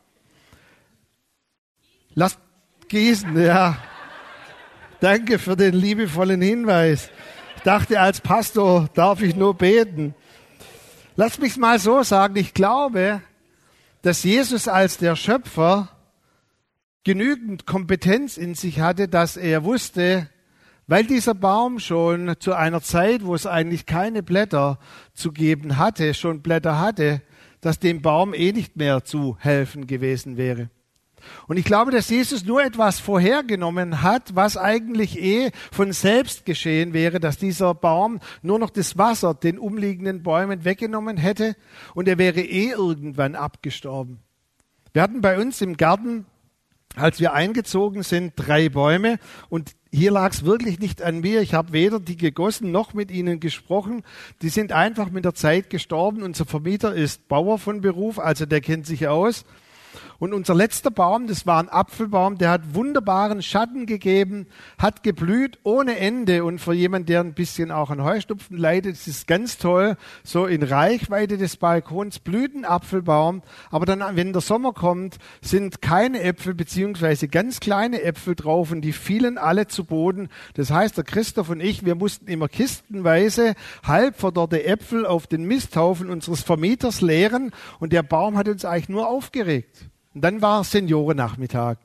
Lasst 2.15 2.39
gießen, 2.89 3.37
ja. 3.37 3.79
Danke 5.01 5.39
für 5.39 5.57
den 5.57 5.75
liebevollen 5.75 6.41
Hinweis. 6.41 7.11
Ich 7.57 7.63
dachte, 7.63 8.01
als 8.01 8.21
Pastor 8.21 8.89
darf 8.95 9.21
ich 9.21 9.37
nur 9.37 9.55
beten. 9.55 10.15
Lass 11.17 11.39
mich 11.39 11.59
mal 11.59 11.79
so 11.79 12.03
sagen, 12.03 12.37
ich 12.37 12.55
glaube, 12.55 13.21
dass 14.01 14.23
Jesus 14.23 14.69
als 14.69 14.97
der 14.97 15.15
Schöpfer 15.15 15.91
genügend 17.05 17.67
Kompetenz 17.67 18.39
in 18.39 18.55
sich 18.55 18.81
hatte, 18.81 19.07
dass 19.07 19.37
er 19.37 19.65
wusste, 19.65 20.31
weil 20.87 21.05
dieser 21.05 21.35
Baum 21.35 21.79
schon 21.79 22.35
zu 22.39 22.55
einer 22.55 22.81
Zeit, 22.81 23.25
wo 23.25 23.35
es 23.35 23.47
eigentlich 23.47 23.85
keine 23.85 24.23
Blätter 24.23 24.79
zu 25.13 25.33
geben 25.33 25.77
hatte, 25.77 26.15
schon 26.15 26.41
Blätter 26.41 26.81
hatte, 26.81 27.21
dass 27.61 27.79
dem 27.79 28.01
Baum 28.01 28.33
eh 28.33 28.53
nicht 28.53 28.77
mehr 28.77 29.05
zu 29.05 29.37
helfen 29.41 29.87
gewesen 29.87 30.37
wäre. 30.37 30.71
Und 31.49 31.57
ich 31.57 31.65
glaube, 31.65 31.91
dass 31.91 32.09
Jesus 32.09 32.45
nur 32.45 32.63
etwas 32.63 33.01
vorhergenommen 33.01 34.03
hat, 34.03 34.35
was 34.35 34.57
eigentlich 34.57 35.21
eh 35.21 35.51
von 35.73 35.93
selbst 35.93 36.45
geschehen 36.45 36.93
wäre, 36.93 37.21
dass 37.21 37.39
dieser 37.39 37.75
Baum 37.75 38.21
nur 38.43 38.59
noch 38.59 38.71
das 38.71 38.99
Wasser 38.99 39.35
den 39.35 39.59
umliegenden 39.59 40.23
Bäumen 40.23 40.65
weggenommen 40.65 41.17
hätte 41.17 41.57
und 41.95 42.09
er 42.09 42.19
wäre 42.19 42.41
eh 42.41 42.71
irgendwann 42.71 43.35
abgestorben. 43.35 44.21
Wir 44.93 45.03
hatten 45.03 45.21
bei 45.21 45.39
uns 45.39 45.61
im 45.61 45.77
Garten, 45.77 46.27
als 46.95 47.21
wir 47.21 47.35
eingezogen 47.35 48.03
sind, 48.03 48.33
drei 48.37 48.69
Bäume 48.69 49.19
und 49.49 49.77
hier 49.97 50.11
lag 50.11 50.33
es 50.33 50.45
wirklich 50.45 50.79
nicht 50.79 51.01
an 51.01 51.21
mir. 51.21 51.41
Ich 51.41 51.55
habe 51.55 51.73
weder 51.73 52.01
die 52.01 52.19
gegossen 52.19 52.71
noch 52.71 52.93
mit 52.93 53.11
ihnen 53.11 53.41
gesprochen. 53.41 54.03
Die 54.43 54.51
sind 54.51 54.71
einfach 54.71 55.11
mit 55.11 55.25
der 55.25 55.35
Zeit 55.35 55.71
gestorben. 55.71 56.23
Unser 56.23 56.45
Vermieter 56.45 56.95
ist 56.95 57.29
Bauer 57.29 57.59
von 57.59 57.81
Beruf, 57.81 58.19
also 58.19 58.45
der 58.45 58.61
kennt 58.61 58.87
sich 58.87 59.09
aus. 59.09 59.47
Und 60.19 60.33
unser 60.33 60.55
letzter 60.55 60.91
Baum, 60.91 61.27
das 61.27 61.47
war 61.47 61.63
ein 61.63 61.69
Apfelbaum, 61.69 62.39
der 62.39 62.51
hat 62.51 62.75
wunderbaren 62.75 63.43
Schatten 63.43 63.87
gegeben, 63.87 64.47
hat 64.79 65.03
geblüht 65.03 65.59
ohne 65.63 65.99
Ende. 65.99 66.45
Und 66.45 66.59
für 66.61 66.73
jemanden, 66.73 67.07
der 67.07 67.21
ein 67.21 67.35
bisschen 67.35 67.71
auch 67.71 67.91
an 67.91 68.03
Heustupfen 68.03 68.57
leidet, 68.57 68.95
ist 68.95 69.09
es 69.09 69.27
ganz 69.27 69.59
toll, 69.59 69.97
so 70.25 70.47
in 70.47 70.63
Reichweite 70.63 71.37
des 71.37 71.57
Balkons 71.57 72.19
blüht 72.19 72.55
ein 72.55 72.65
Apfelbaum. 72.65 73.43
Aber 73.71 73.85
dann, 73.85 74.03
wenn 74.17 74.33
der 74.33 74.43
Sommer 74.43 74.73
kommt, 74.73 75.19
sind 75.43 75.83
keine 75.83 76.23
Äpfel 76.23 76.55
beziehungsweise 76.55 77.29
ganz 77.29 77.61
kleine 77.61 78.03
Äpfel 78.03 78.35
drauf 78.35 78.71
und 78.71 78.81
die 78.81 78.93
fielen 78.93 79.39
alle 79.39 79.67
zu 79.67 79.85
Boden. 79.85 80.29
Das 80.55 80.71
heißt, 80.71 80.97
der 80.97 81.05
Christoph 81.05 81.51
und 81.51 81.61
ich, 81.61 81.85
wir 81.85 81.95
mussten 81.95 82.27
immer 82.29 82.49
kistenweise 82.49 83.55
halb 83.85 84.17
verdorrte 84.17 84.65
Äpfel 84.65 85.07
auf 85.07 85.27
den 85.27 85.45
Misthaufen 85.45 86.11
unseres 86.11 86.43
Vermieters 86.43 87.01
leeren 87.01 87.53
und 87.79 87.93
der 87.93 88.03
Baum 88.03 88.37
hat 88.37 88.49
uns 88.49 88.65
eigentlich 88.65 88.89
nur 88.89 89.09
aufgeregt. 89.09 89.91
Und 90.17 90.23
dann 90.23 90.41
war 90.41 90.65
Seniorennachmittag. 90.65 91.77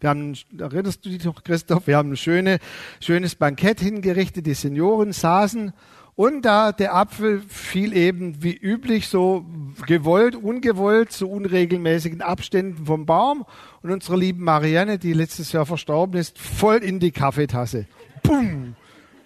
Wir 0.00 0.08
haben, 0.08 0.34
erinnerst 0.58 1.04
du 1.04 1.10
dich 1.10 1.22
noch, 1.24 1.44
Christoph? 1.44 1.86
Wir 1.86 1.98
haben 1.98 2.12
ein 2.12 2.16
schöne, 2.16 2.58
schönes 3.00 3.34
Bankett 3.34 3.80
hingerichtet. 3.80 4.46
Die 4.46 4.54
Senioren 4.54 5.12
saßen 5.12 5.74
und 6.14 6.40
da 6.46 6.72
der 6.72 6.94
Apfel 6.94 7.42
fiel 7.46 7.94
eben 7.94 8.42
wie 8.42 8.56
üblich 8.56 9.08
so 9.08 9.44
gewollt, 9.86 10.36
ungewollt, 10.36 11.12
zu 11.12 11.28
unregelmäßigen 11.30 12.22
Abständen 12.22 12.86
vom 12.86 13.04
Baum. 13.04 13.44
Und 13.82 13.90
unsere 13.90 14.16
lieben 14.16 14.42
Marianne, 14.42 14.98
die 14.98 15.12
letztes 15.12 15.52
Jahr 15.52 15.66
verstorben 15.66 16.18
ist, 16.18 16.38
voll 16.38 16.78
in 16.78 16.98
die 16.98 17.10
Kaffeetasse. 17.10 17.84
Bumm! 18.22 18.74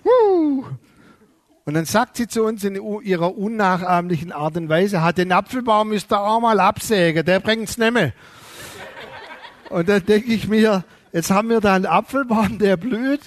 Uh! 0.02 0.64
Und 1.66 1.74
dann 1.74 1.84
sagt 1.84 2.16
sie 2.16 2.26
zu 2.26 2.42
uns 2.42 2.64
in 2.64 2.74
ihrer 3.04 3.38
unnachahmlichen 3.38 4.32
Art 4.32 4.56
und 4.56 4.68
Weise, 4.68 5.04
hat 5.04 5.18
den 5.18 5.30
Apfelbaum 5.30 5.90
müsst 5.90 6.12
ihr 6.12 6.20
auch 6.20 6.40
mal 6.40 6.58
absägen, 6.58 7.24
der 7.24 7.38
bringt's 7.38 7.78
nimmer. 7.78 8.10
Und 9.70 9.88
dann 9.88 10.04
denke 10.04 10.32
ich 10.32 10.48
mir, 10.48 10.84
jetzt 11.12 11.30
haben 11.30 11.48
wir 11.48 11.60
da 11.60 11.74
einen 11.74 11.86
Apfelbaum, 11.86 12.58
der 12.58 12.76
blüht, 12.76 13.20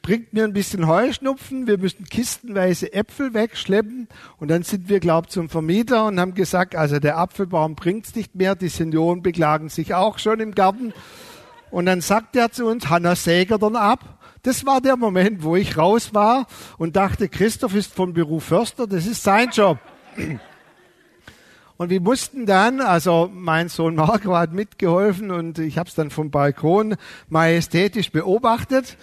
bringt 0.00 0.32
mir 0.32 0.44
ein 0.44 0.54
bisschen 0.54 0.86
Heuschnupfen, 0.86 1.66
wir 1.66 1.76
müssen 1.76 2.06
kistenweise 2.06 2.94
Äpfel 2.94 3.34
wegschleppen 3.34 4.08
und 4.38 4.48
dann 4.48 4.62
sind 4.62 4.88
wir, 4.88 4.98
glaub 4.98 5.30
zum 5.30 5.50
Vermieter 5.50 6.06
und 6.06 6.18
haben 6.18 6.34
gesagt, 6.34 6.74
also 6.74 6.98
der 6.98 7.18
Apfelbaum 7.18 7.74
bringt's 7.74 8.14
nicht 8.14 8.34
mehr, 8.34 8.54
die 8.54 8.68
Senioren 8.68 9.22
beklagen 9.22 9.68
sich 9.68 9.94
auch 9.94 10.18
schon 10.18 10.40
im 10.40 10.54
Garten. 10.54 10.94
Und 11.70 11.84
dann 11.84 12.00
sagt 12.00 12.34
er 12.34 12.50
zu 12.50 12.66
uns, 12.66 12.88
Hanna 12.88 13.14
Säger 13.14 13.58
dann 13.58 13.76
ab. 13.76 14.18
Das 14.42 14.64
war 14.64 14.80
der 14.80 14.96
Moment, 14.96 15.42
wo 15.42 15.54
ich 15.54 15.76
raus 15.76 16.14
war 16.14 16.46
und 16.78 16.96
dachte, 16.96 17.28
Christoph 17.28 17.74
ist 17.74 17.94
vom 17.94 18.14
Beruf 18.14 18.44
Förster, 18.44 18.86
das 18.86 19.06
ist 19.06 19.22
sein 19.22 19.50
Job. 19.50 19.78
Und 21.80 21.88
wir 21.88 22.02
mussten 22.02 22.44
dann, 22.44 22.82
also 22.82 23.30
mein 23.32 23.70
Sohn 23.70 23.94
Marco 23.94 24.36
hat 24.36 24.52
mitgeholfen 24.52 25.30
und 25.30 25.58
ich 25.58 25.78
habe 25.78 25.88
es 25.88 25.94
dann 25.94 26.10
vom 26.10 26.30
Balkon 26.30 26.94
majestätisch 27.30 28.12
beobachtet, 28.12 28.98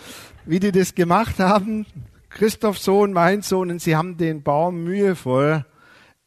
wie 0.45 0.59
die 0.59 0.71
das 0.71 0.93
gemacht 0.93 1.39
haben. 1.39 1.87
Christophs 2.29 2.83
Sohn, 2.83 3.13
mein 3.13 3.41
Sohn, 3.41 3.71
und 3.71 3.81
sie 3.81 3.95
haben 3.95 4.17
den 4.17 4.43
Baum 4.43 4.83
mühevoll 4.83 5.65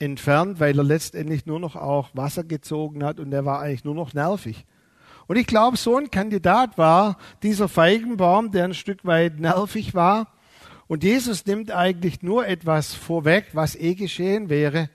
entfernt, 0.01 0.59
weil 0.59 0.77
er 0.77 0.83
letztendlich 0.83 1.47
nur 1.47 1.61
noch 1.61 1.77
auch 1.77 2.09
Wasser 2.15 2.43
gezogen 2.43 3.05
hat 3.05 3.21
und 3.21 3.33
er 3.33 3.45
war 3.45 3.61
eigentlich 3.61 3.85
nur 3.85 3.95
noch 3.95 4.13
nervig. 4.13 4.67
Und 5.29 5.37
ich 5.37 5.47
glaube, 5.47 5.77
so 5.77 5.99
ein 5.99 6.11
Kandidat 6.11 6.77
war 6.77 7.17
dieser 7.45 7.69
Feigenbaum, 7.69 8.51
der 8.51 8.65
ein 8.65 8.75
Stück 8.75 9.05
weit 9.05 9.39
nervig 9.39 9.95
war. 9.95 10.27
Und 10.89 11.05
Jesus 11.05 11.47
nimmt 11.47 11.71
eigentlich 11.71 12.23
nur 12.23 12.49
etwas 12.49 12.93
vorweg, 12.93 13.51
was 13.53 13.77
eh 13.77 13.95
geschehen 13.95 14.49
wäre 14.49 14.91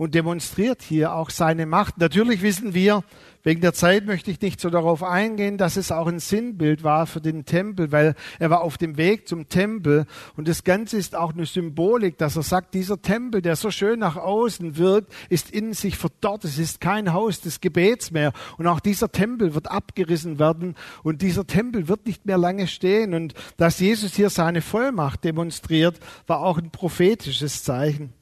und 0.00 0.14
demonstriert 0.14 0.80
hier 0.80 1.12
auch 1.12 1.28
seine 1.28 1.66
Macht. 1.66 1.98
Natürlich 1.98 2.40
wissen 2.40 2.72
wir, 2.72 3.04
wegen 3.42 3.60
der 3.60 3.74
Zeit 3.74 4.06
möchte 4.06 4.30
ich 4.30 4.40
nicht 4.40 4.58
so 4.58 4.70
darauf 4.70 5.02
eingehen, 5.02 5.58
dass 5.58 5.76
es 5.76 5.92
auch 5.92 6.06
ein 6.06 6.20
Sinnbild 6.20 6.82
war 6.82 7.06
für 7.06 7.20
den 7.20 7.44
Tempel, 7.44 7.92
weil 7.92 8.14
er 8.38 8.48
war 8.48 8.62
auf 8.62 8.78
dem 8.78 8.96
Weg 8.96 9.28
zum 9.28 9.50
Tempel 9.50 10.06
und 10.38 10.48
das 10.48 10.64
Ganze 10.64 10.96
ist 10.96 11.14
auch 11.14 11.34
eine 11.34 11.44
Symbolik, 11.44 12.16
dass 12.16 12.36
er 12.36 12.42
sagt, 12.42 12.72
dieser 12.72 13.02
Tempel, 13.02 13.42
der 13.42 13.56
so 13.56 13.70
schön 13.70 13.98
nach 13.98 14.16
außen 14.16 14.78
wirkt, 14.78 15.12
ist 15.28 15.50
in 15.50 15.74
sich 15.74 15.98
verdorrt. 15.98 16.44
Es 16.44 16.56
ist 16.56 16.80
kein 16.80 17.12
Haus 17.12 17.42
des 17.42 17.60
Gebets 17.60 18.10
mehr 18.10 18.32
und 18.56 18.66
auch 18.68 18.80
dieser 18.80 19.12
Tempel 19.12 19.54
wird 19.54 19.70
abgerissen 19.70 20.38
werden 20.38 20.76
und 21.02 21.20
dieser 21.20 21.46
Tempel 21.46 21.88
wird 21.88 22.06
nicht 22.06 22.24
mehr 22.24 22.38
lange 22.38 22.68
stehen 22.68 23.12
und 23.12 23.34
dass 23.58 23.78
Jesus 23.80 24.14
hier 24.14 24.30
seine 24.30 24.62
Vollmacht 24.62 25.24
demonstriert, 25.24 26.00
war 26.26 26.40
auch 26.40 26.56
ein 26.56 26.70
prophetisches 26.70 27.64
Zeichen. 27.64 28.14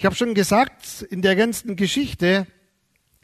Ich 0.00 0.06
habe 0.06 0.16
schon 0.16 0.32
gesagt, 0.32 1.02
in 1.10 1.20
der 1.20 1.36
ganzen 1.36 1.76
Geschichte, 1.76 2.46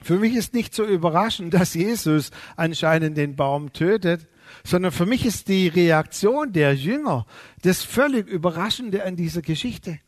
für 0.03 0.19
mich 0.19 0.35
ist 0.35 0.53
nicht 0.53 0.75
so 0.75 0.85
überraschend, 0.85 1.55
dass 1.55 1.73
Jesus 1.73 2.31
anscheinend 2.55 3.17
den 3.17 3.35
Baum 3.35 3.73
tötet, 3.73 4.29
sondern 4.63 4.93
für 4.93 5.07
mich 5.07 5.25
ist 5.25 5.49
die 5.49 5.69
Reaktion 5.69 6.53
der 6.53 6.75
Jünger 6.75 7.25
das 7.63 7.83
völlig 7.83 8.29
Überraschende 8.29 9.07
an 9.07 9.17
dieser 9.17 9.41
Geschichte. 9.41 10.01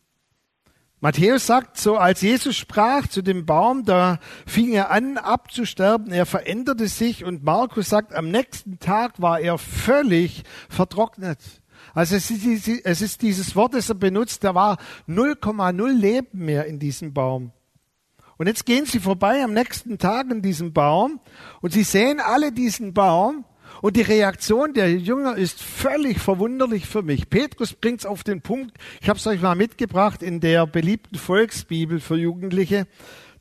Matthäus 1.00 1.46
sagt 1.46 1.78
so, 1.78 1.96
als 1.96 2.20
Jesus 2.20 2.54
sprach 2.54 3.06
zu 3.06 3.22
dem 3.22 3.46
Baum, 3.46 3.87
da 3.87 4.20
fing 4.44 4.70
er 4.70 4.90
an 4.90 5.16
abzusterben, 5.16 6.12
er 6.12 6.26
veränderte 6.26 6.87
sich 6.87 7.25
und 7.25 7.44
Markus 7.44 7.88
sagt, 7.88 8.14
am 8.14 8.30
nächsten 8.30 8.78
Tag 8.78 9.22
war 9.22 9.40
er 9.40 9.56
völlig 9.56 10.42
vertrocknet. 10.68 11.38
Also 11.94 12.16
es 12.16 12.30
ist, 12.30 12.68
es 12.85 13.02
ist 13.02 13.23
dieses 13.23 13.56
Wort, 13.56 13.75
das 13.75 13.88
er 13.88 13.94
benutzt, 13.94 14.44
da 14.44 14.54
war 14.54 14.78
0,0 15.08 15.92
Leben 15.92 16.44
mehr 16.44 16.66
in 16.66 16.78
diesem 16.78 17.12
Baum. 17.12 17.52
Und 18.37 18.47
jetzt 18.47 18.66
gehen 18.66 18.87
sie 18.87 19.00
vorbei 19.00 19.42
am 19.42 19.52
nächsten 19.52 19.99
Tag 19.99 20.30
in 20.30 20.42
diesem 20.42 20.73
Baum 20.73 21.20
und 21.61 21.73
sie 21.73 21.82
sehen 21.82 22.20
alle 22.20 22.52
diesen 22.52 22.94
Baum 22.94 23.44
und 23.82 23.97
die 23.97 24.02
Reaktion 24.02 24.75
der 24.75 24.92
Jünger 24.92 25.37
ist 25.37 25.61
völlig 25.61 26.20
verwunderlich 26.20 26.87
für 26.87 27.02
mich. 27.02 27.30
Petrus 27.30 27.75
bringt 27.75 28.00
es 28.00 28.06
auf 28.06 28.23
den 28.23 28.40
Punkt, 28.40 28.76
ich 29.00 29.08
habe 29.08 29.18
es 29.18 29.26
euch 29.26 29.40
mal 29.40 29.56
mitgebracht 29.56 30.23
in 30.23 30.40
der 30.40 30.66
beliebten 30.66 31.18
Volksbibel 31.18 32.00
für 32.00 32.16
Jugendliche. 32.16 32.87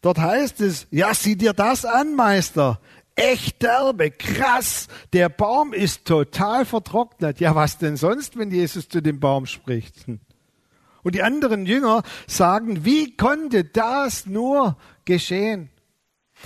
Dort 0.02 0.20
heißt 0.20 0.62
es, 0.62 0.88
ja, 0.92 1.14
sieh 1.14 1.36
dir 1.36 1.54
das 1.54 1.86
an, 1.86 2.16
Meister 2.16 2.80
echt 3.18 3.62
derbe, 3.62 4.12
krass. 4.12 4.88
Der 5.12 5.28
Baum 5.28 5.74
ist 5.74 6.06
total 6.06 6.66
vertrocknet. 6.66 7.40
Ja, 7.40 7.56
was 7.56 7.78
denn 7.78 7.98
sonst, 7.98 8.38
wenn 8.38 8.52
Jesus 8.52 8.88
zu 8.88 9.02
dem 9.02 9.20
Baum 9.20 9.46
spricht? 9.46 10.06
Und 11.04 11.16
die 11.16 11.24
anderen 11.24 11.66
Jünger 11.66 12.04
sagen, 12.28 12.86
wie 12.86 13.18
konnte 13.18 13.64
das 13.66 14.26
nur 14.26 14.78
geschehen? 15.06 15.70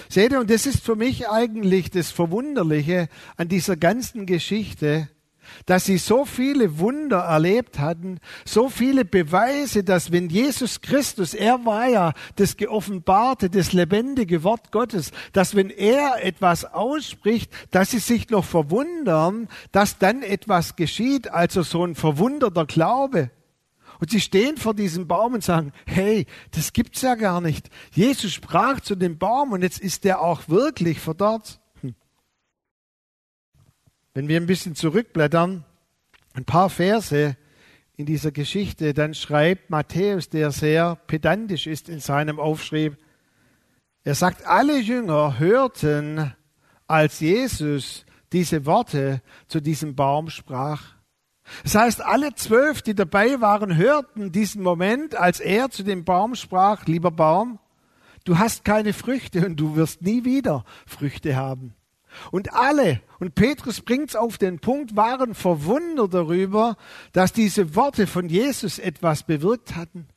Seht 0.10 0.32
ihr, 0.32 0.40
und 0.40 0.50
das 0.50 0.66
ist 0.66 0.84
für 0.84 0.96
mich 0.96 1.28
eigentlich 1.28 1.92
das 1.92 2.12
Verwunderliche 2.12 3.10
an 3.36 3.50
dieser 3.50 3.76
ganzen 3.76 4.26
Geschichte, 4.26 5.10
dass 5.66 5.86
sie 5.86 5.98
so 5.98 6.26
viele 6.26 6.80
Wunder 6.80 7.20
erlebt 7.20 7.80
hatten, 7.80 8.20
so 8.46 8.70
viele 8.70 9.06
Beweise, 9.06 9.84
dass 9.84 10.12
wenn 10.12 10.30
Jesus 10.30 10.82
Christus, 10.82 11.34
er 11.34 11.66
war 11.66 11.88
ja 11.88 12.14
das 12.36 12.58
geoffenbarte, 12.58 13.50
das 13.50 13.74
lebendige 13.74 14.44
Wort 14.44 14.72
Gottes, 14.72 15.12
dass 15.34 15.56
wenn 15.56 15.70
er 15.70 16.24
etwas 16.24 16.66
ausspricht, 16.66 17.52
dass 17.72 17.92
sie 17.92 18.00
sich 18.00 18.30
noch 18.30 18.46
verwundern, 18.46 19.48
dass 19.72 19.98
dann 19.98 20.24
etwas 20.24 20.76
geschieht, 20.76 21.30
also 21.32 21.64
so 21.64 21.86
ein 21.86 21.96
verwunderter 21.96 22.66
Glaube. 22.66 23.32
Und 24.02 24.10
sie 24.10 24.20
stehen 24.20 24.58
vor 24.58 24.74
diesem 24.74 25.08
Baum 25.08 25.36
und 25.36 25.44
sagen, 25.44 25.74
hey, 25.86 26.26
das 26.56 26.74
gibt's 26.74 27.04
ja 27.04 27.14
gar 27.14 27.40
nicht. 27.40 27.70
Jesus 27.92 28.34
sprach 28.34 28.80
zu 28.80 28.96
dem 28.96 29.20
Baum 29.20 29.52
und 29.52 29.62
jetzt 29.62 29.80
ist 29.80 30.04
der 30.06 30.22
auch 30.22 30.50
wirklich 30.50 31.00
verdorrt. 31.00 31.61
Wenn 34.14 34.28
wir 34.28 34.40
ein 34.40 34.48
bisschen 34.48 34.76
zurückblättern, 34.76 35.64
ein 36.34 36.46
paar 36.46 36.70
Verse 36.70 37.38
in 37.96 38.06
dieser 38.06 38.32
Geschichte, 38.32 38.94
dann 38.94 39.14
schreibt 39.14 39.70
Matthäus, 39.70 40.28
der 40.28 40.52
sehr 40.52 40.98
pedantisch 41.08 41.68
ist 41.68 41.88
in 41.88 42.00
seinem 42.00 42.40
Aufschrieb, 42.40 42.98
er 44.04 44.16
sagt, 44.16 44.46
alle 44.48 44.80
Jünger 44.80 45.38
hörten, 45.38 46.34
als 46.88 47.20
Jesus 47.20 48.06
diese 48.34 48.66
Worte 48.66 49.22
zu 49.48 49.62
diesem 49.62 49.96
Baum 49.96 50.30
sprach. 50.30 50.96
Das 51.64 51.76
heißt, 51.76 52.02
alle 52.02 52.34
zwölf, 52.34 52.82
die 52.82 52.96
dabei 52.96 53.40
waren, 53.42 53.78
hörten 53.78 54.32
diesen 54.32 54.64
Moment, 54.64 55.16
als 55.16 55.40
er 55.40 55.70
zu 55.70 55.84
dem 55.84 56.04
Baum 56.04 56.36
sprach, 56.36 56.86
lieber 56.86 57.12
Baum, 57.12 57.60
du 58.24 58.40
hast 58.40 58.66
keine 58.66 58.94
Früchte 58.94 59.46
und 59.46 59.58
du 59.58 59.76
wirst 59.76 60.02
nie 60.02 60.26
wieder 60.26 60.66
Früchte 60.86 61.36
haben. 61.36 61.76
Und 62.32 62.54
alle, 62.54 63.02
und 63.20 63.36
Petrus 63.36 63.82
bringt's 63.82 64.16
auf 64.16 64.38
den 64.38 64.60
Punkt, 64.60 64.96
waren 64.96 65.34
verwundert 65.36 66.14
darüber, 66.14 66.78
dass 67.14 67.34
diese 67.34 67.76
Worte 67.76 68.08
von 68.08 68.30
Jesus 68.30 68.80
etwas 68.80 69.24
bewirkt 69.24 69.76
hatten. 69.76 70.08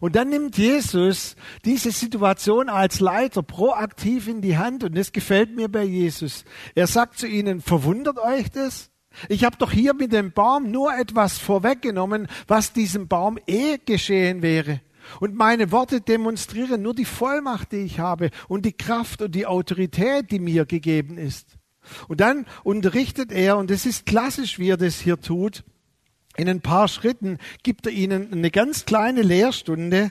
Und 0.00 0.16
dann 0.16 0.30
nimmt 0.30 0.56
Jesus 0.56 1.36
diese 1.64 1.90
Situation 1.90 2.68
als 2.68 3.00
Leiter 3.00 3.42
proaktiv 3.42 4.26
in 4.26 4.40
die 4.40 4.56
Hand 4.56 4.84
und 4.84 4.96
das 4.96 5.12
gefällt 5.12 5.54
mir 5.54 5.68
bei 5.68 5.84
Jesus. 5.84 6.44
Er 6.74 6.86
sagt 6.86 7.18
zu 7.18 7.26
ihnen, 7.26 7.60
verwundert 7.60 8.18
euch 8.18 8.50
das? 8.50 8.90
Ich 9.28 9.44
habe 9.44 9.56
doch 9.56 9.72
hier 9.72 9.94
mit 9.94 10.12
dem 10.12 10.32
Baum 10.32 10.70
nur 10.70 10.94
etwas 10.94 11.38
vorweggenommen, 11.38 12.28
was 12.46 12.72
diesem 12.72 13.08
Baum 13.08 13.38
eh 13.46 13.78
geschehen 13.78 14.42
wäre. 14.42 14.80
Und 15.20 15.34
meine 15.34 15.72
Worte 15.72 16.00
demonstrieren 16.00 16.82
nur 16.82 16.94
die 16.94 17.04
Vollmacht, 17.04 17.72
die 17.72 17.78
ich 17.78 18.00
habe 18.00 18.30
und 18.48 18.64
die 18.64 18.72
Kraft 18.72 19.22
und 19.22 19.34
die 19.34 19.46
Autorität, 19.46 20.30
die 20.30 20.38
mir 20.38 20.66
gegeben 20.66 21.18
ist. 21.18 21.58
Und 22.08 22.20
dann 22.20 22.46
unterrichtet 22.64 23.32
er, 23.32 23.56
und 23.56 23.70
es 23.70 23.86
ist 23.86 24.06
klassisch, 24.06 24.58
wie 24.58 24.70
er 24.70 24.76
das 24.76 25.00
hier 25.00 25.20
tut, 25.20 25.64
in 26.36 26.48
ein 26.48 26.60
paar 26.60 26.88
Schritten 26.88 27.38
gibt 27.62 27.86
er 27.86 27.92
ihnen 27.92 28.32
eine 28.32 28.50
ganz 28.50 28.84
kleine 28.84 29.22
Lehrstunde 29.22 30.10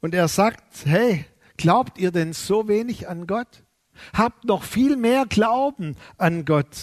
und 0.00 0.14
er 0.14 0.28
sagt, 0.28 0.84
hey, 0.84 1.24
glaubt 1.56 1.98
ihr 1.98 2.10
denn 2.10 2.34
so 2.34 2.68
wenig 2.68 3.08
an 3.08 3.26
Gott? 3.26 3.64
Habt 4.12 4.44
noch 4.44 4.62
viel 4.62 4.96
mehr 4.96 5.24
Glauben 5.26 5.96
an 6.18 6.44
Gott. 6.44 6.76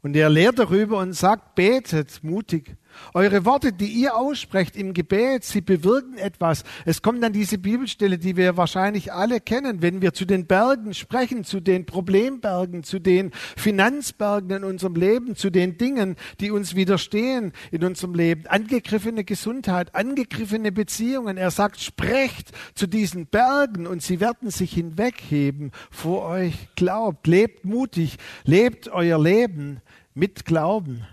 Und 0.00 0.16
er 0.16 0.30
lehrt 0.30 0.58
darüber 0.58 0.98
und 0.98 1.12
sagt, 1.12 1.54
betet 1.54 2.24
mutig 2.24 2.76
eure 3.14 3.44
Worte, 3.44 3.72
die 3.72 3.86
ihr 3.86 4.16
aussprecht 4.16 4.76
im 4.76 4.94
Gebet, 4.94 5.44
sie 5.44 5.60
bewirken 5.60 6.18
etwas. 6.18 6.64
Es 6.84 7.02
kommt 7.02 7.22
dann 7.22 7.32
diese 7.32 7.58
Bibelstelle, 7.58 8.18
die 8.18 8.36
wir 8.36 8.56
wahrscheinlich 8.56 9.12
alle 9.12 9.40
kennen, 9.40 9.82
wenn 9.82 10.02
wir 10.02 10.12
zu 10.12 10.24
den 10.24 10.46
Bergen 10.46 10.94
sprechen, 10.94 11.44
zu 11.44 11.60
den 11.60 11.86
Problembergen, 11.86 12.82
zu 12.82 12.98
den 12.98 13.32
Finanzbergen 13.56 14.50
in 14.50 14.64
unserem 14.64 14.96
Leben, 14.96 15.36
zu 15.36 15.50
den 15.50 15.78
Dingen, 15.78 16.16
die 16.40 16.50
uns 16.50 16.74
widerstehen 16.74 17.52
in 17.70 17.84
unserem 17.84 18.14
Leben. 18.14 18.46
Angegriffene 18.46 19.24
Gesundheit, 19.24 19.94
angegriffene 19.94 20.72
Beziehungen. 20.72 21.36
Er 21.36 21.50
sagt, 21.50 21.80
sprecht 21.80 22.52
zu 22.74 22.86
diesen 22.86 23.26
Bergen 23.26 23.86
und 23.86 24.02
sie 24.02 24.20
werden 24.20 24.50
sich 24.50 24.72
hinwegheben 24.72 25.72
vor 25.90 26.24
euch. 26.26 26.68
Glaubt, 26.76 27.26
lebt 27.26 27.64
mutig, 27.64 28.18
lebt 28.44 28.88
euer 28.88 29.20
Leben 29.20 29.80
mit 30.14 30.44
Glauben. 30.44 31.06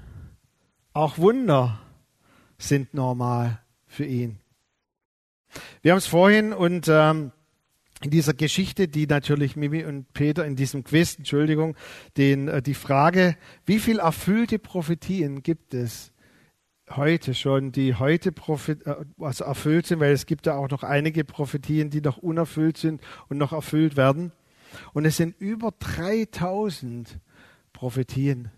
Auch 0.93 1.17
Wunder 1.17 1.79
sind 2.57 2.93
normal 2.93 3.62
für 3.88 4.05
ihn. 4.05 4.39
Wir 5.81 5.91
haben 5.91 6.00
es 6.00 6.07
vorhin 6.07 6.51
und 6.51 6.88
ähm, 6.89 7.31
in 8.03 8.10
dieser 8.10 8.33
Geschichte, 8.33 8.89
die 8.89 9.07
natürlich 9.07 9.55
Mimi 9.55 9.86
und 9.86 10.12
Peter 10.13 10.45
in 10.45 10.57
diesem 10.57 10.83
Quiz, 10.83 11.15
Entschuldigung, 11.17 11.77
den, 12.17 12.50
äh, 12.50 12.62
die 12.62 12.74
Frage, 12.74 13.38
wie 13.65 13.79
viel 13.79 14.00
erfüllte 14.00 14.60
Prophetien 14.60 15.43
gibt 15.43 15.74
es 15.74 16.12
heute 16.89 17.36
schon, 17.36 17.71
die 17.71 17.95
heute 17.95 18.33
Prophet, 18.33 18.86
äh, 18.86 18.95
also 19.19 19.45
erfüllt 19.45 19.88
sind, 19.88 20.01
weil 20.01 20.12
es 20.12 20.25
gibt 20.25 20.45
ja 20.45 20.55
auch 20.55 20.69
noch 20.69 20.83
einige 20.83 21.24
Prophetien, 21.24 21.89
die 21.89 22.01
noch 22.01 22.17
unerfüllt 22.17 22.77
sind 22.77 23.01
und 23.29 23.38
noch 23.38 23.53
erfüllt 23.53 23.95
werden. 23.95 24.33
Und 24.91 25.05
es 25.05 25.15
sind 25.15 25.39
über 25.39 25.71
3000 25.79 27.17
Prophetien. 27.71 28.51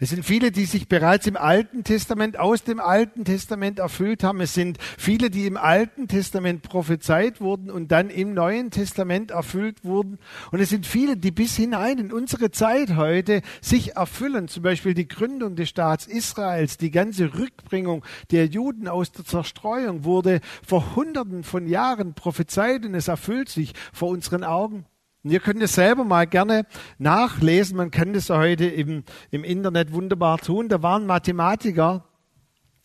Es 0.00 0.10
sind 0.10 0.24
viele, 0.24 0.50
die 0.50 0.64
sich 0.64 0.88
bereits 0.88 1.26
im 1.26 1.36
Alten 1.36 1.84
Testament, 1.84 2.38
aus 2.38 2.64
dem 2.64 2.80
Alten 2.80 3.24
Testament 3.24 3.78
erfüllt 3.78 4.24
haben. 4.24 4.40
Es 4.40 4.54
sind 4.54 4.78
viele, 4.98 5.30
die 5.30 5.46
im 5.46 5.56
Alten 5.56 6.08
Testament 6.08 6.62
prophezeit 6.62 7.40
wurden 7.40 7.70
und 7.70 7.92
dann 7.92 8.10
im 8.10 8.34
Neuen 8.34 8.70
Testament 8.70 9.30
erfüllt 9.30 9.84
wurden. 9.84 10.18
Und 10.50 10.60
es 10.60 10.70
sind 10.70 10.86
viele, 10.86 11.16
die 11.16 11.30
bis 11.30 11.56
hinein 11.56 11.98
in 11.98 12.12
unsere 12.12 12.50
Zeit 12.50 12.96
heute 12.96 13.42
sich 13.60 13.96
erfüllen. 13.96 14.48
Zum 14.48 14.62
Beispiel 14.62 14.94
die 14.94 15.08
Gründung 15.08 15.56
des 15.56 15.68
Staats 15.68 16.06
Israels, 16.06 16.76
die 16.76 16.90
ganze 16.90 17.34
Rückbringung 17.34 18.04
der 18.30 18.46
Juden 18.46 18.88
aus 18.88 19.12
der 19.12 19.24
Zerstreuung 19.24 20.04
wurde 20.04 20.40
vor 20.66 20.96
Hunderten 20.96 21.44
von 21.44 21.66
Jahren 21.66 22.14
prophezeit 22.14 22.84
und 22.84 22.94
es 22.94 23.08
erfüllt 23.08 23.48
sich 23.48 23.72
vor 23.92 24.08
unseren 24.08 24.44
Augen. 24.44 24.86
Und 25.24 25.30
ihr 25.30 25.40
könnt 25.40 25.62
es 25.62 25.74
selber 25.74 26.04
mal 26.04 26.26
gerne 26.26 26.66
nachlesen. 26.98 27.78
Man 27.78 27.90
kann 27.90 28.12
das 28.12 28.28
heute 28.28 28.66
im, 28.66 29.04
im 29.30 29.42
Internet 29.42 29.92
wunderbar 29.92 30.36
tun. 30.36 30.68
Da 30.68 30.82
war 30.82 30.98
ein 30.98 31.06
Mathematiker 31.06 32.04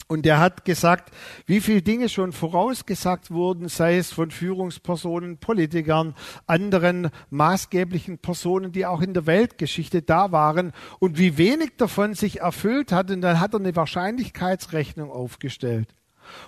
und 0.07 0.25
der 0.25 0.39
hat 0.39 0.63
gesagt, 0.63 1.13
wie 1.45 1.59
viele 1.59 1.81
Dinge 1.81 2.07
schon 2.07 2.31
vorausgesagt 2.31 3.29
wurden, 3.29 3.67
sei 3.67 3.97
es 3.97 4.13
von 4.13 4.31
Führungspersonen, 4.31 5.37
Politikern, 5.37 6.15
anderen 6.47 7.09
maßgeblichen 7.29 8.17
Personen, 8.17 8.71
die 8.71 8.87
auch 8.87 9.01
in 9.01 9.13
der 9.13 9.27
Weltgeschichte 9.27 10.01
da 10.01 10.31
waren 10.31 10.71
und 10.97 11.19
wie 11.19 11.37
wenig 11.37 11.73
davon 11.77 12.15
sich 12.15 12.39
erfüllt 12.39 12.93
hat. 12.93 13.11
Und 13.11 13.21
dann 13.21 13.41
hat 13.41 13.53
er 13.53 13.59
eine 13.59 13.75
Wahrscheinlichkeitsrechnung 13.75 15.11
aufgestellt. 15.11 15.93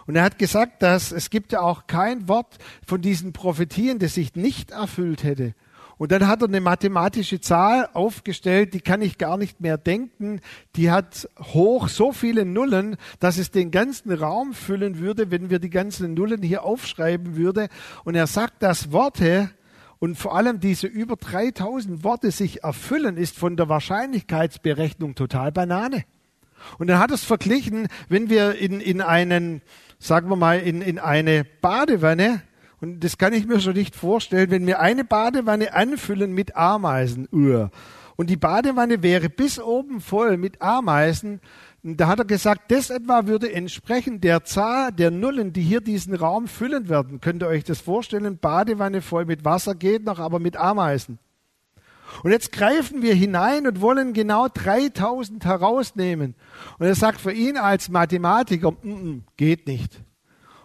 Und 0.08 0.16
er 0.16 0.24
hat 0.24 0.40
gesagt, 0.40 0.82
dass 0.82 1.12
es 1.12 1.30
gibt 1.30 1.52
ja 1.52 1.60
auch 1.60 1.86
kein 1.86 2.28
Wort 2.28 2.58
von 2.88 3.02
diesen 3.02 3.34
Prophetien, 3.34 4.00
das 4.00 4.16
sich 4.16 4.36
nicht 4.36 4.72
erfüllt 4.72 5.24
hätte. 5.24 5.54
Und 6.02 6.12
dann 6.12 6.26
hat 6.26 6.42
er 6.42 6.48
eine 6.48 6.62
mathematische 6.62 7.42
Zahl 7.42 7.88
aufgestellt, 7.94 8.74
die 8.74 8.82
kann 8.82 9.04
ich 9.04 9.20
gar 9.20 9.38
nicht 9.38 9.62
mehr 9.62 9.78
denken. 9.78 10.42
Die 10.76 10.90
hat 10.90 11.30
hoch 11.38 11.90
so 11.90 12.12
viele 12.12 12.44
Nullen, 12.44 12.98
dass 13.20 13.38
es 13.38 13.52
den 13.52 13.70
ganzen 13.70 14.12
Raum 14.12 14.56
füllen 14.56 14.98
würde, 14.98 15.30
wenn 15.30 15.52
wir 15.52 15.60
die 15.60 15.70
ganzen 15.70 16.16
Nullen 16.16 16.42
hier 16.42 16.64
aufschreiben 16.64 17.36
würde. 17.36 17.70
Und 18.04 18.16
er 18.16 18.26
sagt, 18.26 18.64
dass 18.64 18.92
Worte 18.92 19.52
und 20.00 20.18
vor 20.18 20.36
allem 20.36 20.60
diese 20.60 20.88
über 20.88 21.18
3000 21.18 22.04
Worte 22.04 22.32
sich 22.32 22.64
erfüllen, 22.64 23.16
ist 23.16 23.38
von 23.38 23.56
der 23.56 23.70
Wahrscheinlichkeitsberechnung 23.70 25.14
total 25.14 25.52
Banane. 25.52 26.06
Und 26.80 26.88
dann 26.88 26.98
hat 26.98 27.12
es 27.12 27.24
verglichen, 27.24 27.88
wenn 28.10 28.28
wir 28.32 28.56
in, 28.56 28.82
in 28.82 29.02
einen, 29.02 29.62
sagen 30.00 30.30
wir 30.30 30.36
mal, 30.36 30.62
in, 30.62 30.82
in 30.82 30.98
eine 30.98 31.46
Badewanne 31.62 32.42
und 32.82 33.04
das 33.04 33.20
kann 33.20 33.34
ich 33.34 33.46
mir 33.46 33.60
schon 33.60 33.74
nicht 33.74 33.96
vorstellen, 33.96 34.50
wenn 34.50 34.66
wir 34.66 34.80
eine 34.80 35.06
Badewanne 35.06 35.74
anfüllen 35.74 36.34
mit 36.34 36.56
Ameisen. 36.56 37.28
Und 37.28 38.30
die 38.30 38.38
Badewanne 38.38 39.04
wäre 39.04 39.30
bis 39.30 39.60
oben 39.60 40.02
voll 40.02 40.38
mit 40.38 40.62
Ameisen. 40.64 41.42
Da 41.84 42.08
hat 42.08 42.20
er 42.20 42.26
gesagt, 42.26 42.72
das 42.72 42.90
etwa 42.90 43.28
würde 43.28 43.52
entsprechen 43.54 44.20
der 44.20 44.44
Zahl 44.44 44.92
der 44.92 45.12
Nullen, 45.12 45.54
die 45.54 45.62
hier 45.62 45.82
diesen 45.82 46.16
Raum 46.16 46.48
füllen 46.48 46.90
werden. 46.90 47.22
Könnt 47.22 47.44
ihr 47.44 47.48
euch 47.48 47.64
das 47.64 47.82
vorstellen? 47.82 48.40
Badewanne 48.40 49.02
voll 49.02 49.26
mit 49.26 49.46
Wasser 49.46 49.76
geht 49.76 50.04
noch, 50.04 50.20
aber 50.20 50.40
mit 50.40 50.58
Ameisen. 50.58 51.20
Und 52.24 52.32
jetzt 52.32 52.52
greifen 52.52 53.02
wir 53.02 53.14
hinein 53.14 53.68
und 53.68 53.80
wollen 53.80 54.14
genau 54.14 54.48
3000 54.48 55.46
herausnehmen. 55.46 56.36
Und 56.78 56.86
er 56.88 56.96
sagt 56.96 57.22
für 57.22 57.32
ihn 57.32 57.58
als 57.58 57.90
Mathematiker, 57.90 58.72
mm 58.72 58.78
-mm, 58.84 59.22
geht 59.38 59.68
nicht. 59.68 60.02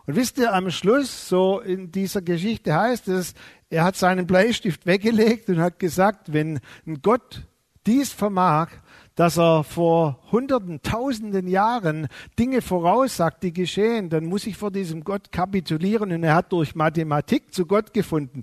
Und 0.07 0.17
wisst 0.17 0.39
ihr, 0.39 0.55
am 0.55 0.71
Schluss, 0.71 1.29
so 1.29 1.61
in 1.61 1.91
dieser 1.91 2.23
Geschichte 2.23 2.75
heißt 2.75 3.09
es, 3.09 3.35
er 3.71 3.85
hat 3.85 3.97
seinen 3.97 4.27
Bleistift 4.27 4.87
weggelegt 4.87 5.49
und 5.49 5.59
hat 5.59 5.79
gesagt, 5.79 6.33
wenn 6.33 6.61
Gott 7.03 7.43
dies 7.87 8.13
vermag, 8.13 8.69
dass 9.17 9.39
er 9.39 9.65
vor 9.65 10.21
hunderten, 10.31 10.83
tausenden 10.83 11.49
Jahren 11.49 12.09
Dinge 12.39 12.61
voraussagt, 12.61 13.43
die 13.43 13.53
geschehen, 13.53 14.11
dann 14.11 14.27
muss 14.27 14.47
ich 14.47 14.57
vor 14.57 14.71
diesem 14.71 15.05
Gott 15.05 15.33
kapitulieren. 15.33 16.13
Und 16.13 16.23
er 16.23 16.35
hat 16.35 16.53
durch 16.53 16.75
Mathematik 16.75 17.53
zu 17.53 17.67
Gott 17.67 17.95
gefunden. 17.95 18.43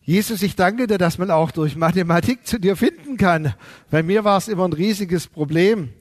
Jesus, 0.00 0.42
ich 0.42 0.56
danke 0.56 0.86
dir, 0.86 0.98
dass 0.98 1.18
man 1.18 1.30
auch 1.30 1.50
durch 1.50 1.76
Mathematik 1.76 2.46
zu 2.46 2.58
dir 2.58 2.76
finden 2.76 3.16
kann. 3.16 3.54
Bei 3.90 4.02
mir 4.02 4.24
war 4.24 4.38
es 4.38 4.48
immer 4.48 4.64
ein 4.64 4.72
riesiges 4.72 5.26
Problem. 5.26 5.92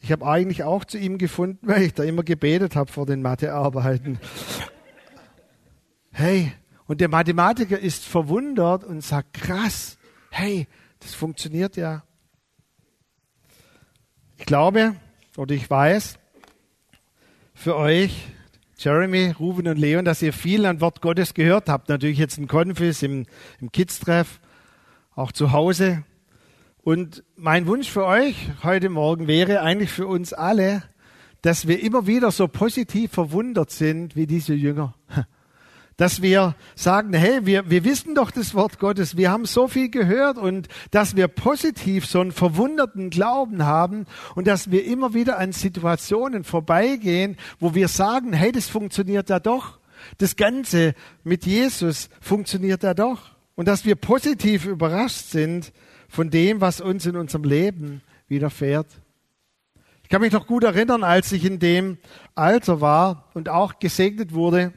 Ich 0.00 0.12
habe 0.12 0.26
eigentlich 0.26 0.62
auch 0.62 0.84
zu 0.84 0.98
ihm 0.98 1.18
gefunden, 1.18 1.66
weil 1.66 1.82
ich 1.82 1.94
da 1.94 2.04
immer 2.04 2.22
gebetet 2.22 2.76
habe 2.76 2.90
vor 2.90 3.06
den 3.06 3.22
Mathearbeiten. 3.22 4.18
Hey, 6.10 6.52
und 6.86 7.00
der 7.00 7.08
Mathematiker 7.08 7.78
ist 7.78 8.04
verwundert 8.04 8.84
und 8.84 9.02
sagt, 9.02 9.34
krass, 9.34 9.98
hey, 10.30 10.66
das 11.00 11.14
funktioniert 11.14 11.76
ja. 11.76 12.02
Ich 14.36 14.46
glaube 14.46 14.96
oder 15.36 15.54
ich 15.54 15.68
weiß 15.68 16.18
für 17.54 17.76
euch, 17.76 18.28
Jeremy, 18.78 19.34
Ruben 19.38 19.66
und 19.66 19.76
Leon, 19.76 20.04
dass 20.04 20.22
ihr 20.22 20.32
viel 20.32 20.64
an 20.64 20.80
Wort 20.80 21.02
Gottes 21.02 21.34
gehört 21.34 21.68
habt. 21.68 21.88
Natürlich 21.88 22.18
jetzt 22.18 22.38
im 22.38 22.46
Konfis, 22.46 23.02
im, 23.02 23.26
im 23.60 23.72
Kids-Treff, 23.72 24.40
auch 25.16 25.32
zu 25.32 25.50
Hause. 25.50 26.04
Und 26.88 27.22
mein 27.36 27.66
Wunsch 27.66 27.90
für 27.90 28.06
euch 28.06 28.34
heute 28.62 28.88
Morgen 28.88 29.26
wäre 29.26 29.60
eigentlich 29.60 29.90
für 29.90 30.06
uns 30.06 30.32
alle, 30.32 30.82
dass 31.42 31.68
wir 31.68 31.82
immer 31.82 32.06
wieder 32.06 32.30
so 32.30 32.48
positiv 32.48 33.12
verwundert 33.12 33.70
sind 33.70 34.16
wie 34.16 34.26
diese 34.26 34.54
Jünger. 34.54 34.94
Dass 35.98 36.22
wir 36.22 36.54
sagen, 36.76 37.12
hey, 37.12 37.44
wir, 37.44 37.68
wir 37.68 37.84
wissen 37.84 38.14
doch 38.14 38.30
das 38.30 38.54
Wort 38.54 38.78
Gottes, 38.78 39.18
wir 39.18 39.30
haben 39.30 39.44
so 39.44 39.68
viel 39.68 39.90
gehört 39.90 40.38
und 40.38 40.68
dass 40.90 41.14
wir 41.14 41.28
positiv 41.28 42.06
so 42.06 42.20
einen 42.22 42.32
verwunderten 42.32 43.10
Glauben 43.10 43.66
haben 43.66 44.06
und 44.34 44.46
dass 44.46 44.70
wir 44.70 44.86
immer 44.86 45.12
wieder 45.12 45.38
an 45.38 45.52
Situationen 45.52 46.42
vorbeigehen, 46.42 47.36
wo 47.60 47.74
wir 47.74 47.88
sagen, 47.88 48.32
hey, 48.32 48.50
das 48.50 48.66
funktioniert 48.66 49.28
da 49.28 49.40
doch. 49.40 49.78
Das 50.16 50.36
Ganze 50.36 50.94
mit 51.22 51.44
Jesus 51.44 52.08
funktioniert 52.18 52.82
da 52.82 52.94
doch. 52.94 53.36
Und 53.56 53.68
dass 53.68 53.84
wir 53.84 53.94
positiv 53.94 54.64
überrascht 54.64 55.26
sind, 55.26 55.70
von 56.08 56.30
dem, 56.30 56.60
was 56.60 56.80
uns 56.80 57.06
in 57.06 57.16
unserem 57.16 57.44
Leben 57.44 58.02
widerfährt. 58.28 58.86
Ich 60.02 60.08
kann 60.08 60.22
mich 60.22 60.32
noch 60.32 60.46
gut 60.46 60.64
erinnern, 60.64 61.04
als 61.04 61.32
ich 61.32 61.44
in 61.44 61.58
dem 61.58 61.98
Alter 62.34 62.80
war 62.80 63.28
und 63.34 63.48
auch 63.48 63.78
gesegnet 63.78 64.32
wurde, 64.32 64.72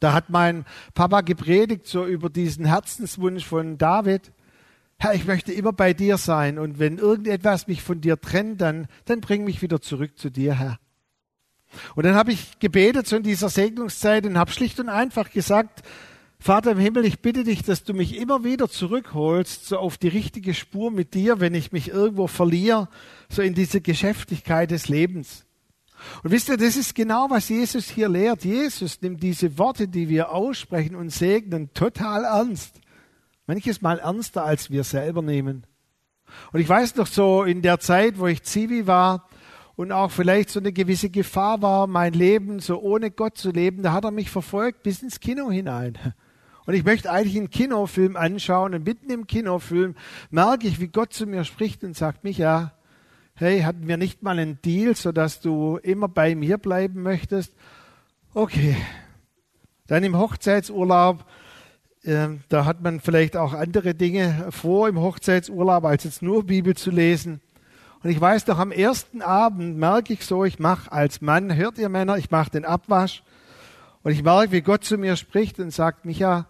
da 0.00 0.12
hat 0.12 0.30
mein 0.30 0.64
Papa 0.94 1.22
gepredigt 1.22 1.86
so 1.86 2.06
über 2.06 2.30
diesen 2.30 2.64
Herzenswunsch 2.64 3.44
von 3.44 3.78
David. 3.78 4.32
Herr, 4.98 5.14
ich 5.14 5.26
möchte 5.26 5.52
immer 5.52 5.72
bei 5.72 5.92
dir 5.92 6.18
sein 6.18 6.58
und 6.58 6.78
wenn 6.78 6.98
irgendetwas 6.98 7.66
mich 7.66 7.82
von 7.82 8.00
dir 8.00 8.20
trennt, 8.20 8.60
dann, 8.60 8.86
dann 9.04 9.20
bring 9.20 9.44
mich 9.44 9.62
wieder 9.62 9.80
zurück 9.80 10.18
zu 10.18 10.30
dir, 10.30 10.54
Herr. 10.54 10.78
Und 11.94 12.04
dann 12.04 12.14
habe 12.14 12.32
ich 12.32 12.58
gebetet 12.60 13.06
so 13.06 13.16
in 13.16 13.22
dieser 13.22 13.48
Segnungszeit 13.48 14.24
und 14.24 14.38
habe 14.38 14.50
schlicht 14.50 14.80
und 14.80 14.88
einfach 14.88 15.30
gesagt, 15.30 15.82
Vater 16.40 16.72
im 16.72 16.78
Himmel, 16.78 17.04
ich 17.04 17.20
bitte 17.20 17.42
dich, 17.42 17.62
dass 17.62 17.82
du 17.82 17.94
mich 17.94 18.16
immer 18.16 18.44
wieder 18.44 18.68
zurückholst, 18.68 19.66
so 19.66 19.78
auf 19.78 19.98
die 19.98 20.08
richtige 20.08 20.54
Spur 20.54 20.90
mit 20.90 21.14
dir, 21.14 21.40
wenn 21.40 21.54
ich 21.54 21.72
mich 21.72 21.88
irgendwo 21.88 22.28
verliere, 22.28 22.88
so 23.28 23.42
in 23.42 23.54
diese 23.54 23.80
Geschäftigkeit 23.80 24.70
des 24.70 24.88
Lebens. 24.88 25.44
Und 26.22 26.30
wisst 26.30 26.48
ihr, 26.48 26.56
das 26.56 26.76
ist 26.76 26.94
genau, 26.94 27.28
was 27.28 27.48
Jesus 27.48 27.90
hier 27.90 28.08
lehrt. 28.08 28.44
Jesus 28.44 29.02
nimmt 29.02 29.20
diese 29.20 29.58
Worte, 29.58 29.88
die 29.88 30.08
wir 30.08 30.30
aussprechen 30.30 30.94
und 30.94 31.10
segnen, 31.10 31.74
total 31.74 32.24
ernst. 32.24 32.80
Manches 33.48 33.82
Mal 33.82 33.98
ernster, 33.98 34.44
als 34.44 34.70
wir 34.70 34.84
selber 34.84 35.22
nehmen. 35.22 35.66
Und 36.52 36.60
ich 36.60 36.68
weiß 36.68 36.96
noch 36.96 37.08
so, 37.08 37.42
in 37.42 37.62
der 37.62 37.80
Zeit, 37.80 38.18
wo 38.18 38.28
ich 38.28 38.44
Zivi 38.44 38.86
war 38.86 39.28
und 39.74 39.90
auch 39.90 40.10
vielleicht 40.10 40.50
so 40.50 40.60
eine 40.60 40.72
gewisse 40.72 41.10
Gefahr 41.10 41.62
war, 41.62 41.86
mein 41.86 42.12
Leben 42.12 42.60
so 42.60 42.80
ohne 42.80 43.10
Gott 43.10 43.36
zu 43.36 43.50
leben, 43.50 43.82
da 43.82 43.92
hat 43.92 44.04
er 44.04 44.10
mich 44.12 44.30
verfolgt 44.30 44.82
bis 44.82 45.02
ins 45.02 45.18
Kino 45.18 45.50
hinein. 45.50 45.98
Und 46.68 46.74
ich 46.74 46.84
möchte 46.84 47.10
eigentlich 47.10 47.38
einen 47.38 47.48
Kinofilm 47.48 48.14
anschauen 48.14 48.74
und 48.74 48.84
mitten 48.84 49.10
im 49.10 49.26
Kinofilm 49.26 49.94
merke 50.28 50.68
ich, 50.68 50.80
wie 50.80 50.88
Gott 50.88 51.14
zu 51.14 51.24
mir 51.24 51.44
spricht 51.44 51.82
und 51.82 51.96
sagt, 51.96 52.24
Micha, 52.24 52.74
hey, 53.32 53.62
hatten 53.62 53.88
wir 53.88 53.96
nicht 53.96 54.22
mal 54.22 54.38
einen 54.38 54.60
Deal, 54.60 54.94
sodass 54.94 55.40
du 55.40 55.78
immer 55.78 56.08
bei 56.08 56.34
mir 56.34 56.58
bleiben 56.58 57.02
möchtest? 57.02 57.54
Okay. 58.34 58.76
Dann 59.86 60.04
im 60.04 60.18
Hochzeitsurlaub, 60.18 61.24
äh, 62.02 62.28
da 62.50 62.66
hat 62.66 62.82
man 62.82 63.00
vielleicht 63.00 63.38
auch 63.38 63.54
andere 63.54 63.94
Dinge 63.94 64.48
vor 64.50 64.90
im 64.90 65.00
Hochzeitsurlaub, 65.00 65.86
als 65.86 66.04
jetzt 66.04 66.20
nur 66.20 66.44
Bibel 66.44 66.76
zu 66.76 66.90
lesen. 66.90 67.40
Und 68.02 68.10
ich 68.10 68.20
weiß 68.20 68.46
noch, 68.46 68.58
am 68.58 68.72
ersten 68.72 69.22
Abend 69.22 69.78
merke 69.78 70.12
ich 70.12 70.26
so, 70.26 70.44
ich 70.44 70.58
mache 70.58 70.92
als 70.92 71.22
Mann, 71.22 71.56
hört 71.56 71.78
ihr 71.78 71.88
Männer, 71.88 72.18
ich 72.18 72.30
mache 72.30 72.50
den 72.50 72.66
Abwasch. 72.66 73.22
Und 74.02 74.12
ich 74.12 74.22
merke, 74.22 74.52
wie 74.52 74.60
Gott 74.60 74.84
zu 74.84 74.98
mir 74.98 75.16
spricht 75.16 75.58
und 75.60 75.70
sagt, 75.70 76.04
Micha, 76.04 76.46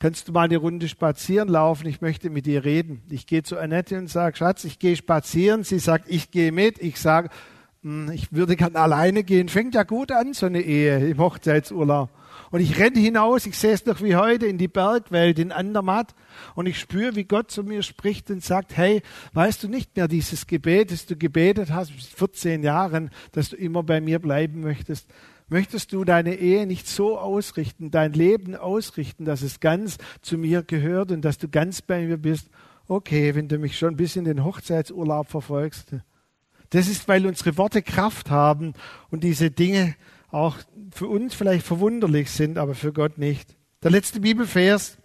kannst 0.00 0.26
du 0.26 0.32
mal 0.32 0.42
eine 0.42 0.56
Runde 0.56 0.88
spazieren 0.88 1.48
laufen? 1.48 1.86
Ich 1.86 2.00
möchte 2.00 2.30
mit 2.30 2.46
dir 2.46 2.64
reden. 2.64 3.02
Ich 3.10 3.26
gehe 3.26 3.44
zu 3.44 3.58
Annette 3.58 3.96
und 3.96 4.08
sage, 4.08 4.36
Schatz, 4.36 4.64
ich 4.64 4.80
gehe 4.80 4.96
spazieren. 4.96 5.62
Sie 5.62 5.78
sagt, 5.78 6.06
ich 6.08 6.32
gehe 6.32 6.50
mit. 6.50 6.82
Ich 6.82 6.98
sage, 6.98 7.28
hm, 7.82 8.10
ich 8.10 8.32
würde 8.32 8.56
gern 8.56 8.74
alleine 8.74 9.22
gehen. 9.22 9.48
Fängt 9.48 9.74
ja 9.74 9.84
gut 9.84 10.10
an, 10.10 10.32
so 10.32 10.46
eine 10.46 10.62
Ehe 10.62 11.10
im 11.10 11.18
Hochzeitsurlaub. 11.18 12.10
Und 12.50 12.60
ich 12.60 12.78
renne 12.78 12.98
hinaus, 12.98 13.46
ich 13.46 13.56
sehe 13.56 13.72
es 13.72 13.86
noch 13.86 14.02
wie 14.02 14.16
heute 14.16 14.46
in 14.46 14.58
die 14.58 14.66
Bergwelt 14.66 15.38
in 15.38 15.52
Andermatt 15.52 16.16
und 16.56 16.66
ich 16.66 16.80
spüre, 16.80 17.14
wie 17.14 17.22
Gott 17.22 17.50
zu 17.50 17.62
mir 17.62 17.84
spricht 17.84 18.28
und 18.30 18.42
sagt, 18.42 18.76
hey, 18.76 19.02
weißt 19.34 19.62
du 19.62 19.68
nicht 19.68 19.96
mehr 19.96 20.08
dieses 20.08 20.48
Gebet, 20.48 20.90
das 20.90 21.06
du 21.06 21.14
gebetet 21.16 21.70
hast, 21.70 21.92
14 21.92 22.64
Jahren, 22.64 23.10
dass 23.30 23.50
du 23.50 23.56
immer 23.56 23.84
bei 23.84 24.00
mir 24.00 24.18
bleiben 24.18 24.62
möchtest? 24.62 25.06
Möchtest 25.50 25.92
du 25.92 26.04
deine 26.04 26.36
Ehe 26.36 26.64
nicht 26.64 26.86
so 26.86 27.18
ausrichten, 27.18 27.90
dein 27.90 28.12
Leben 28.12 28.54
ausrichten, 28.54 29.24
dass 29.24 29.42
es 29.42 29.58
ganz 29.58 29.98
zu 30.22 30.38
mir 30.38 30.62
gehört 30.62 31.10
und 31.10 31.22
dass 31.22 31.38
du 31.38 31.48
ganz 31.48 31.82
bei 31.82 32.06
mir 32.06 32.18
bist? 32.18 32.48
Okay, 32.86 33.34
wenn 33.34 33.48
du 33.48 33.58
mich 33.58 33.76
schon 33.76 33.96
bis 33.96 34.14
in 34.14 34.24
den 34.24 34.44
Hochzeitsurlaub 34.44 35.28
verfolgst. 35.28 35.88
Das 36.70 36.86
ist, 36.86 37.08
weil 37.08 37.26
unsere 37.26 37.56
Worte 37.56 37.82
Kraft 37.82 38.30
haben 38.30 38.74
und 39.10 39.24
diese 39.24 39.50
Dinge 39.50 39.96
auch 40.30 40.56
für 40.92 41.08
uns 41.08 41.34
vielleicht 41.34 41.66
verwunderlich 41.66 42.30
sind, 42.30 42.56
aber 42.56 42.76
für 42.76 42.92
Gott 42.92 43.18
nicht. 43.18 43.56
Der 43.82 43.90
letzte 43.90 44.20
Bibelvers, 44.20 44.98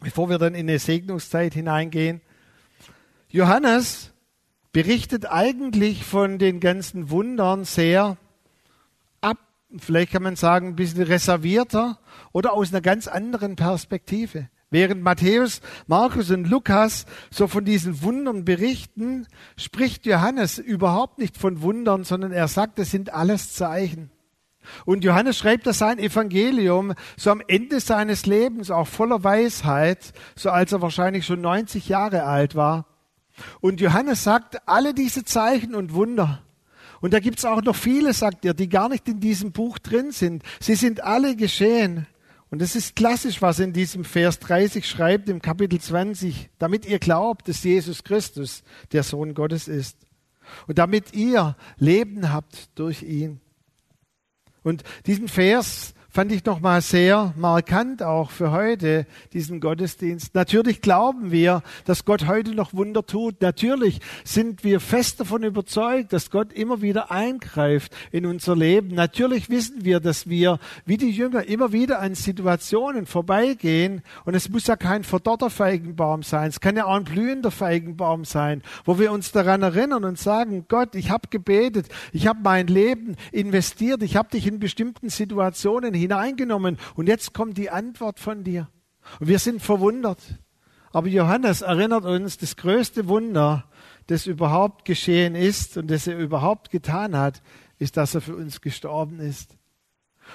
bevor 0.00 0.30
wir 0.30 0.38
dann 0.38 0.54
in 0.54 0.66
eine 0.66 0.78
Segnungszeit 0.78 1.52
hineingehen. 1.52 2.22
Johannes 3.28 4.12
berichtet 4.72 5.26
eigentlich 5.26 6.04
von 6.04 6.38
den 6.38 6.60
ganzen 6.60 7.10
Wundern 7.10 7.64
sehr 7.64 8.16
vielleicht 9.78 10.12
kann 10.12 10.22
man 10.22 10.36
sagen, 10.36 10.68
ein 10.68 10.76
bisschen 10.76 11.02
reservierter 11.02 11.98
oder 12.32 12.52
aus 12.52 12.70
einer 12.70 12.80
ganz 12.80 13.08
anderen 13.08 13.56
Perspektive. 13.56 14.48
Während 14.70 15.02
Matthäus, 15.02 15.60
Markus 15.86 16.30
und 16.30 16.48
Lukas 16.48 17.06
so 17.30 17.46
von 17.46 17.64
diesen 17.64 18.02
Wundern 18.02 18.44
berichten, 18.44 19.26
spricht 19.56 20.04
Johannes 20.04 20.58
überhaupt 20.58 21.18
nicht 21.18 21.36
von 21.36 21.62
Wundern, 21.62 22.02
sondern 22.02 22.32
er 22.32 22.48
sagt, 22.48 22.78
es 22.78 22.90
sind 22.90 23.14
alles 23.14 23.54
Zeichen. 23.54 24.10
Und 24.84 25.04
Johannes 25.04 25.38
schreibt 25.38 25.66
das 25.66 25.78
sein 25.78 25.98
Evangelium 25.98 26.94
so 27.16 27.30
am 27.30 27.42
Ende 27.46 27.80
seines 27.80 28.26
Lebens, 28.26 28.70
auch 28.70 28.88
voller 28.88 29.22
Weisheit, 29.22 30.12
so 30.34 30.50
als 30.50 30.72
er 30.72 30.82
wahrscheinlich 30.82 31.26
schon 31.26 31.40
90 31.40 31.88
Jahre 31.88 32.24
alt 32.24 32.54
war. 32.54 32.86
Und 33.60 33.80
Johannes 33.80 34.24
sagt, 34.24 34.66
alle 34.66 34.94
diese 34.94 35.24
Zeichen 35.24 35.74
und 35.74 35.92
Wunder, 35.94 36.43
und 37.04 37.12
da 37.12 37.20
gibt's 37.20 37.44
auch 37.44 37.60
noch 37.60 37.76
viele, 37.76 38.14
sagt 38.14 38.46
er, 38.46 38.54
die 38.54 38.70
gar 38.70 38.88
nicht 38.88 39.06
in 39.06 39.20
diesem 39.20 39.52
Buch 39.52 39.78
drin 39.78 40.10
sind. 40.10 40.42
Sie 40.58 40.74
sind 40.74 41.02
alle 41.02 41.36
geschehen. 41.36 42.06
Und 42.48 42.62
es 42.62 42.74
ist 42.74 42.96
klassisch, 42.96 43.42
was 43.42 43.58
in 43.58 43.74
diesem 43.74 44.06
Vers 44.06 44.38
30 44.38 44.88
schreibt, 44.88 45.28
im 45.28 45.42
Kapitel 45.42 45.78
20, 45.78 46.48
damit 46.58 46.86
ihr 46.86 46.98
glaubt, 46.98 47.46
dass 47.46 47.62
Jesus 47.62 48.04
Christus 48.04 48.62
der 48.92 49.02
Sohn 49.02 49.34
Gottes 49.34 49.68
ist. 49.68 49.98
Und 50.66 50.78
damit 50.78 51.12
ihr 51.12 51.58
Leben 51.76 52.32
habt 52.32 52.70
durch 52.74 53.02
ihn. 53.02 53.38
Und 54.62 54.82
diesen 55.04 55.28
Vers 55.28 55.92
fand 56.14 56.30
ich 56.30 56.44
nochmal 56.44 56.80
sehr 56.80 57.34
markant 57.36 58.00
auch 58.00 58.30
für 58.30 58.52
heute, 58.52 59.04
diesen 59.32 59.58
Gottesdienst. 59.58 60.32
Natürlich 60.36 60.80
glauben 60.80 61.32
wir, 61.32 61.64
dass 61.86 62.04
Gott 62.04 62.28
heute 62.28 62.54
noch 62.54 62.72
Wunder 62.72 63.04
tut. 63.04 63.42
Natürlich 63.42 63.98
sind 64.22 64.62
wir 64.62 64.78
fest 64.78 65.18
davon 65.18 65.42
überzeugt, 65.42 66.12
dass 66.12 66.30
Gott 66.30 66.52
immer 66.52 66.80
wieder 66.82 67.10
eingreift 67.10 67.92
in 68.12 68.26
unser 68.26 68.54
Leben. 68.54 68.94
Natürlich 68.94 69.50
wissen 69.50 69.84
wir, 69.84 69.98
dass 69.98 70.28
wir, 70.28 70.60
wie 70.86 70.98
die 70.98 71.10
Jünger, 71.10 71.48
immer 71.48 71.72
wieder 71.72 71.98
an 71.98 72.14
Situationen 72.14 73.06
vorbeigehen. 73.06 74.02
Und 74.24 74.36
es 74.36 74.48
muss 74.48 74.68
ja 74.68 74.76
kein 74.76 75.02
verdorrter 75.02 75.50
Feigenbaum 75.50 76.22
sein. 76.22 76.48
Es 76.48 76.60
kann 76.60 76.76
ja 76.76 76.84
auch 76.84 76.94
ein 76.94 77.02
blühender 77.02 77.50
Feigenbaum 77.50 78.24
sein, 78.24 78.62
wo 78.84 79.00
wir 79.00 79.10
uns 79.10 79.32
daran 79.32 79.62
erinnern 79.62 80.04
und 80.04 80.16
sagen, 80.16 80.66
Gott, 80.68 80.94
ich 80.94 81.10
habe 81.10 81.26
gebetet, 81.28 81.88
ich 82.12 82.28
habe 82.28 82.38
mein 82.40 82.68
Leben 82.68 83.16
investiert, 83.32 84.00
ich 84.04 84.14
habe 84.14 84.28
dich 84.28 84.46
in 84.46 84.60
bestimmten 84.60 85.08
Situationen 85.08 86.03
hineingenommen 86.04 86.78
und 86.94 87.08
jetzt 87.08 87.34
kommt 87.34 87.58
die 87.58 87.70
Antwort 87.70 88.20
von 88.20 88.44
dir. 88.44 88.68
Und 89.20 89.28
wir 89.28 89.38
sind 89.38 89.60
verwundert. 89.60 90.20
Aber 90.92 91.08
Johannes 91.08 91.62
erinnert 91.62 92.04
uns, 92.04 92.38
das 92.38 92.56
größte 92.56 93.08
Wunder, 93.08 93.64
das 94.06 94.26
überhaupt 94.26 94.84
geschehen 94.84 95.34
ist 95.34 95.76
und 95.76 95.90
das 95.90 96.06
er 96.06 96.16
überhaupt 96.18 96.70
getan 96.70 97.16
hat, 97.16 97.42
ist, 97.78 97.96
dass 97.96 98.14
er 98.14 98.20
für 98.20 98.36
uns 98.36 98.60
gestorben 98.60 99.18
ist. 99.18 99.56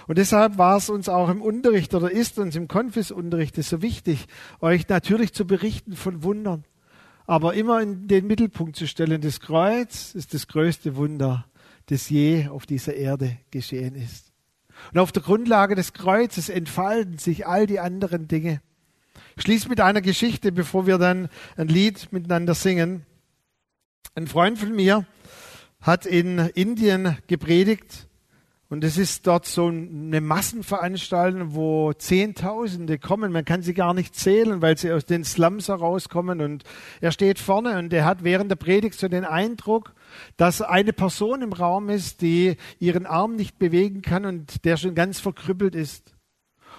Und 0.08 0.18
deshalb 0.18 0.58
war 0.58 0.78
es 0.78 0.90
uns 0.90 1.10
auch 1.10 1.30
im 1.30 1.42
Unterricht 1.42 1.94
oder 1.94 2.12
ist 2.12 2.38
uns 2.40 2.56
im 2.56 2.68
Konfisunterricht 2.68 3.56
so 3.64 3.82
wichtig, 3.82 4.28
euch 4.60 4.88
natürlich 4.88 5.34
zu 5.34 5.46
berichten 5.46 5.96
von 5.96 6.24
Wundern, 6.24 6.66
aber 7.26 7.54
immer 7.54 7.82
in 7.82 8.08
den 8.08 8.28
Mittelpunkt 8.28 8.76
zu 8.76 8.88
stellen. 8.88 9.22
Das 9.22 9.40
Kreuz 9.40 10.14
ist 10.14 10.34
das 10.34 10.48
größte 10.48 10.96
Wunder, 10.96 11.46
das 11.88 12.10
je 12.10 12.48
auf 12.50 12.66
dieser 12.66 12.96
Erde 12.96 13.38
geschehen 13.52 13.96
ist. 13.96 14.29
Und 14.94 15.00
auf 15.00 15.12
der 15.12 15.24
Grundlage 15.24 15.76
des 15.76 15.94
Kreuzes 15.94 16.50
entfalten 16.50 17.18
sich 17.18 17.48
all 17.48 17.68
die 17.68 17.80
anderen 17.80 18.28
Dinge. 18.28 18.62
Ich 19.36 19.44
schließe 19.44 19.70
mit 19.70 19.80
einer 19.80 20.02
Geschichte, 20.02 20.52
bevor 20.52 20.88
wir 20.88 20.98
dann 20.98 21.30
ein 21.56 21.68
Lied 21.68 22.12
miteinander 22.12 22.56
singen. 22.56 23.06
Ein 24.16 24.28
Freund 24.28 24.60
von 24.60 24.76
mir 24.76 25.06
hat 25.82 26.06
in 26.06 26.40
Indien 26.40 27.18
gepredigt 27.28 28.09
und 28.72 28.84
es 28.84 29.00
ist 29.00 29.26
dort 29.26 29.48
so 29.48 29.66
eine 29.66 30.22
Massenveranstaltung, 30.22 31.56
wo 31.56 31.92
Zehntausende 31.94 33.00
kommen. 33.00 33.32
Man 33.32 33.44
kann 33.44 33.64
sie 33.64 33.74
gar 33.74 33.96
nicht 33.96 34.14
zählen, 34.16 34.62
weil 34.62 34.78
sie 34.78 34.92
aus 34.92 35.06
den 35.06 35.24
Slums 35.24 35.70
herauskommen. 35.70 36.40
Und 36.40 36.64
er 37.02 37.12
steht 37.12 37.40
vorne 37.40 37.80
und 37.80 37.92
er 37.92 38.06
hat 38.06 38.24
während 38.24 38.52
der 38.52 38.58
Predigt 38.58 39.00
so 39.00 39.08
den 39.08 39.26
Eindruck, 39.26 39.96
dass 40.38 40.62
eine 40.62 40.94
Person 40.94 41.42
im 41.42 41.52
Raum 41.52 41.90
ist, 41.90 42.22
die 42.22 42.58
ihren 42.78 43.08
Arm 43.08 43.36
nicht 43.36 43.58
bewegen 43.58 44.04
kann 44.04 44.26
und 44.26 44.64
der 44.66 44.78
schon 44.78 44.94
ganz 44.94 45.20
verkrüppelt 45.20 45.74
ist. 45.74 46.14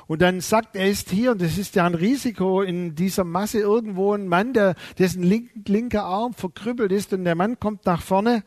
Und 0.07 0.23
dann 0.23 0.41
sagt 0.41 0.77
er 0.77 0.89
ist 0.89 1.11
hier, 1.11 1.33
und 1.33 1.43
das 1.43 1.59
ist 1.59 1.75
ja 1.75 1.87
ein 1.87 1.95
Risiko 1.97 2.63
in 2.63 2.95
dieser 2.95 3.25
Masse 3.25 3.59
irgendwo 3.59 4.13
ein 4.13 4.29
Mann, 4.29 4.53
der, 4.53 4.77
dessen 4.99 5.25
link, 5.25 5.51
linker 5.67 6.05
Arm 6.05 6.35
verkrüppelt 6.35 6.93
ist 6.93 7.13
und 7.13 7.25
der 7.25 7.35
Mann 7.35 7.59
kommt 7.59 7.85
nach 7.85 8.03
vorne 8.03 8.45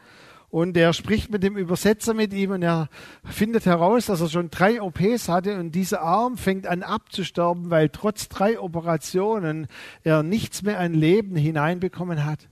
und 0.54 0.78
er 0.78 0.94
spricht 0.94 1.32
mit 1.32 1.42
dem 1.42 1.58
Übersetzer 1.58 2.14
mit 2.14 2.32
ihm 2.32 2.52
und 2.52 2.62
er 2.62 2.88
findet 3.24 3.66
heraus, 3.66 4.06
dass 4.06 4.22
er 4.22 4.30
schon 4.30 4.52
drei 4.52 4.84
OPs 4.84 5.28
hatte 5.28 5.60
und 5.60 5.72
dieser 5.72 6.02
Arm 6.02 6.38
fängt 6.38 6.68
an 6.68 6.84
abzusterben, 6.84 7.72
weil 7.72 7.90
trotz 7.90 8.30
drei 8.30 8.60
Operationen 8.60 9.66
er 10.04 10.22
nichts 10.22 10.62
mehr 10.62 10.80
an 10.80 10.94
Leben 10.94 11.36
hineinbekommen 11.36 12.24
hat. 12.24 12.50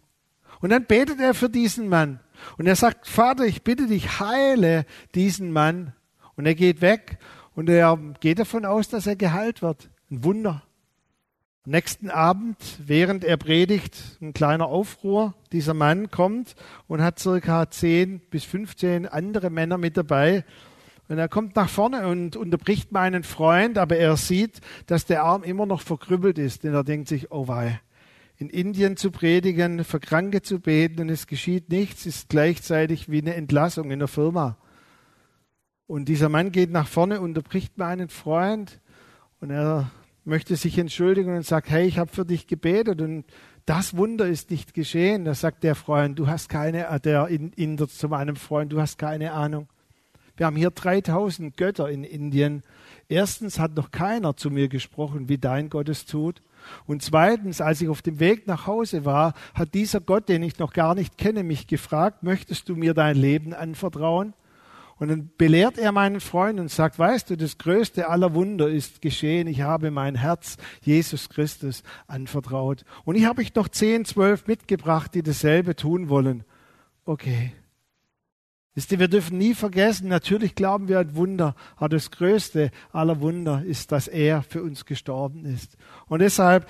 Und 0.62 0.72
dann 0.72 0.86
betet 0.86 1.20
er 1.20 1.36
für 1.36 1.48
diesen 1.48 1.90
Mann 1.90 2.20
und 2.58 2.66
er 2.66 2.76
sagt, 2.76 3.06
Vater, 3.06 3.46
ich 3.46 3.62
bitte 3.62 3.86
dich, 3.86 4.20
heile 4.20 4.88
diesen 5.14 5.52
Mann. 5.52 5.94
Und 6.36 6.48
er 6.48 6.56
geht 6.56 6.82
weg 6.82 7.20
und 7.54 7.70
er 7.70 8.00
geht 8.20 8.40
davon 8.40 8.66
aus, 8.66 8.90
dass 8.90 9.06
er 9.06 9.16
geheilt 9.16 9.62
wird. 9.62 9.92
Ein 10.10 10.24
Wunder. 10.24 10.64
Nächsten 11.66 12.10
Abend, 12.10 12.58
während 12.84 13.24
er 13.24 13.38
predigt, 13.38 14.18
ein 14.20 14.34
kleiner 14.34 14.66
Aufruhr. 14.66 15.36
Dieser 15.52 15.76
Mann 15.76 16.10
kommt 16.10 16.56
und 16.88 17.04
hat 17.04 17.20
circa 17.20 17.70
10 17.70 18.20
bis 18.32 18.46
15 18.46 19.08
andere 19.08 19.52
Männer 19.52 19.78
mit 19.78 19.96
dabei. 19.96 20.44
Und 21.08 21.20
er 21.20 21.30
kommt 21.30 21.56
nach 21.56 21.70
vorne 21.70 22.08
und 22.08 22.36
unterbricht 22.36 22.92
meinen 22.92 23.22
Freund, 23.22 23.78
aber 23.78 23.98
er 23.98 24.18
sieht, 24.18 24.60
dass 24.88 25.06
der 25.06 25.22
Arm 25.22 25.44
immer 25.44 25.68
noch 25.68 25.82
verkrüppelt 25.82 26.40
ist. 26.40 26.64
Denn 26.64 26.74
er 26.74 26.84
denkt 26.84 27.08
sich, 27.08 27.32
oh 27.32 27.48
wei, 27.48 27.80
in 28.38 28.50
Indien 28.50 28.98
zu 28.98 29.12
predigen, 29.12 29.84
für 29.84 30.00
Kranke 30.00 30.42
zu 30.42 30.62
beten 30.62 31.00
und 31.00 31.10
es 31.10 31.28
geschieht 31.28 31.70
nichts, 31.70 32.08
ist 32.08 32.30
gleichzeitig 32.30 33.08
wie 33.12 33.22
eine 33.22 33.36
Entlassung 33.36 33.92
in 33.92 34.00
der 34.00 34.08
Firma. 34.08 34.58
Und 35.86 36.06
dieser 36.06 36.30
Mann 36.30 36.52
geht 36.52 36.72
nach 36.72 36.88
vorne, 36.88 37.22
unterbricht 37.22 37.78
meinen 37.78 38.10
Freund 38.10 38.82
und 39.42 39.52
er 39.52 39.92
möchte 40.24 40.56
sich 40.56 40.78
entschuldigen 40.78 41.36
und 41.36 41.46
sagt, 41.46 41.70
hey, 41.70 41.86
ich 41.86 41.98
habe 41.98 42.12
für 42.12 42.26
dich 42.26 42.48
gebetet 42.48 43.02
und 43.02 43.26
das 43.66 43.96
Wunder 43.96 44.28
ist 44.28 44.52
nicht 44.52 44.74
geschehen. 44.74 45.26
Da 45.26 45.34
sagt 45.34 45.64
der 45.64 45.76
Freund, 45.76 46.18
du 46.18 46.28
hast 46.28 46.50
keine, 46.50 46.88
äh, 46.88 47.00
der 47.00 47.28
Inder 47.28 47.88
zu 47.88 48.10
meinem 48.10 48.36
Freund, 48.36 48.72
du 48.72 48.82
hast 48.82 48.98
keine 48.98 49.34
Ahnung. 49.34 49.68
Wir 50.38 50.46
haben 50.46 50.56
hier 50.56 50.72
3000 50.72 51.56
Götter 51.58 51.90
in 51.90 52.04
Indien. 52.04 52.64
Erstens 53.10 53.60
hat 53.60 53.76
noch 53.76 53.92
keiner 53.92 54.36
zu 54.36 54.50
mir 54.50 54.70
gesprochen, 54.70 55.30
wie 55.30 55.38
dein 55.38 55.70
Gott 55.70 55.90
es 55.90 56.06
tut. 56.06 56.42
Und 56.86 57.04
zweitens, 57.04 57.60
als 57.60 57.82
ich 57.82 57.90
auf 57.90 58.02
dem 58.02 58.20
Weg 58.20 58.48
nach 58.48 58.66
Hause 58.66 59.06
war, 59.06 59.34
hat 59.54 59.74
dieser 59.74 60.00
Gott, 60.00 60.30
den 60.30 60.44
ich 60.44 60.60
noch 60.60 60.74
gar 60.74 60.96
nicht 60.96 61.18
kenne, 61.18 61.44
mich 61.44 61.68
gefragt, 61.68 62.24
möchtest 62.24 62.70
du 62.70 62.76
mir 62.76 62.94
dein 62.94 63.18
Leben 63.18 63.54
anvertrauen? 63.54 64.34
Und 65.02 65.08
dann 65.08 65.32
belehrt 65.36 65.80
er 65.80 65.92
meinen 65.92 66.20
Freund 66.20 66.60
und 66.60 66.70
sagt, 66.70 67.00
weißt 67.00 67.32
du, 67.32 67.36
das 67.36 67.58
größte 67.58 68.08
aller 68.08 68.36
Wunder 68.36 68.70
ist 68.70 69.02
geschehen. 69.02 69.48
Ich 69.48 69.62
habe 69.62 69.90
mein 69.90 70.14
Herz 70.14 70.58
Jesus 70.84 71.28
Christus 71.28 71.82
anvertraut. 72.06 72.86
Und 73.04 73.16
ich 73.16 73.26
habe 73.26 73.42
ich 73.42 73.56
noch 73.56 73.68
zehn, 73.68 74.06
zwölf 74.06 74.46
mitgebracht, 74.46 75.16
die 75.16 75.24
dasselbe 75.24 75.76
tun 75.76 76.08
wollen. 76.10 76.44
okay. 77.04 77.52
Wisst 78.76 78.92
ihr, 78.92 79.00
wir 79.00 79.08
dürfen 79.08 79.40
nie 79.40 79.56
vergessen, 79.56 80.08
natürlich 80.08 80.54
glauben 80.54 80.88
wir 80.88 81.00
an 81.00 81.16
Wunder, 81.16 81.56
aber 81.78 81.90
das 81.90 82.12
größte 82.12 82.70
aller 82.92 83.22
Wunder 83.22 83.64
ist, 83.66 83.92
dass 83.92 84.08
er 84.08 84.44
für 84.44 84.62
uns 84.62 84.86
gestorben 84.86 85.46
ist. 85.46 85.78
Und 86.08 86.20
deshalb 86.20 86.68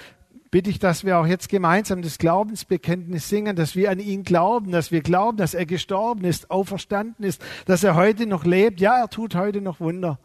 bitte 0.52 0.70
ich, 0.70 0.80
dass 0.80 1.06
wir 1.06 1.18
auch 1.18 1.26
jetzt 1.26 1.50
gemeinsam 1.50 2.02
das 2.02 2.18
Glaubensbekenntnis 2.18 3.30
singen, 3.30 3.56
dass 3.56 3.76
wir 3.76 3.90
an 3.90 4.00
ihn 4.00 4.24
glauben, 4.24 4.72
dass 4.72 4.92
wir 4.92 5.02
glauben, 5.02 5.38
dass 5.38 5.54
er 5.54 5.66
gestorben 5.66 6.26
ist, 6.26 6.52
auferstanden 6.52 7.26
ist, 7.26 7.42
dass 7.66 7.84
er 7.84 7.96
heute 7.96 8.28
noch 8.28 8.44
lebt. 8.44 8.82
Ja, 8.82 9.00
er 9.00 9.10
tut 9.10 9.34
heute 9.36 9.62
noch 9.62 9.80
Wunder. 9.80 10.20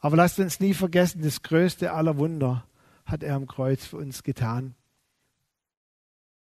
Aber 0.00 0.16
lasst 0.16 0.38
uns 0.38 0.60
nie 0.60 0.72
vergessen, 0.72 1.22
das 1.22 1.42
größte 1.42 1.92
aller 1.92 2.16
Wunder 2.16 2.64
hat 3.04 3.22
er 3.22 3.34
am 3.34 3.46
Kreuz 3.46 3.84
für 3.84 3.96
uns 3.96 4.22
getan. 4.22 4.74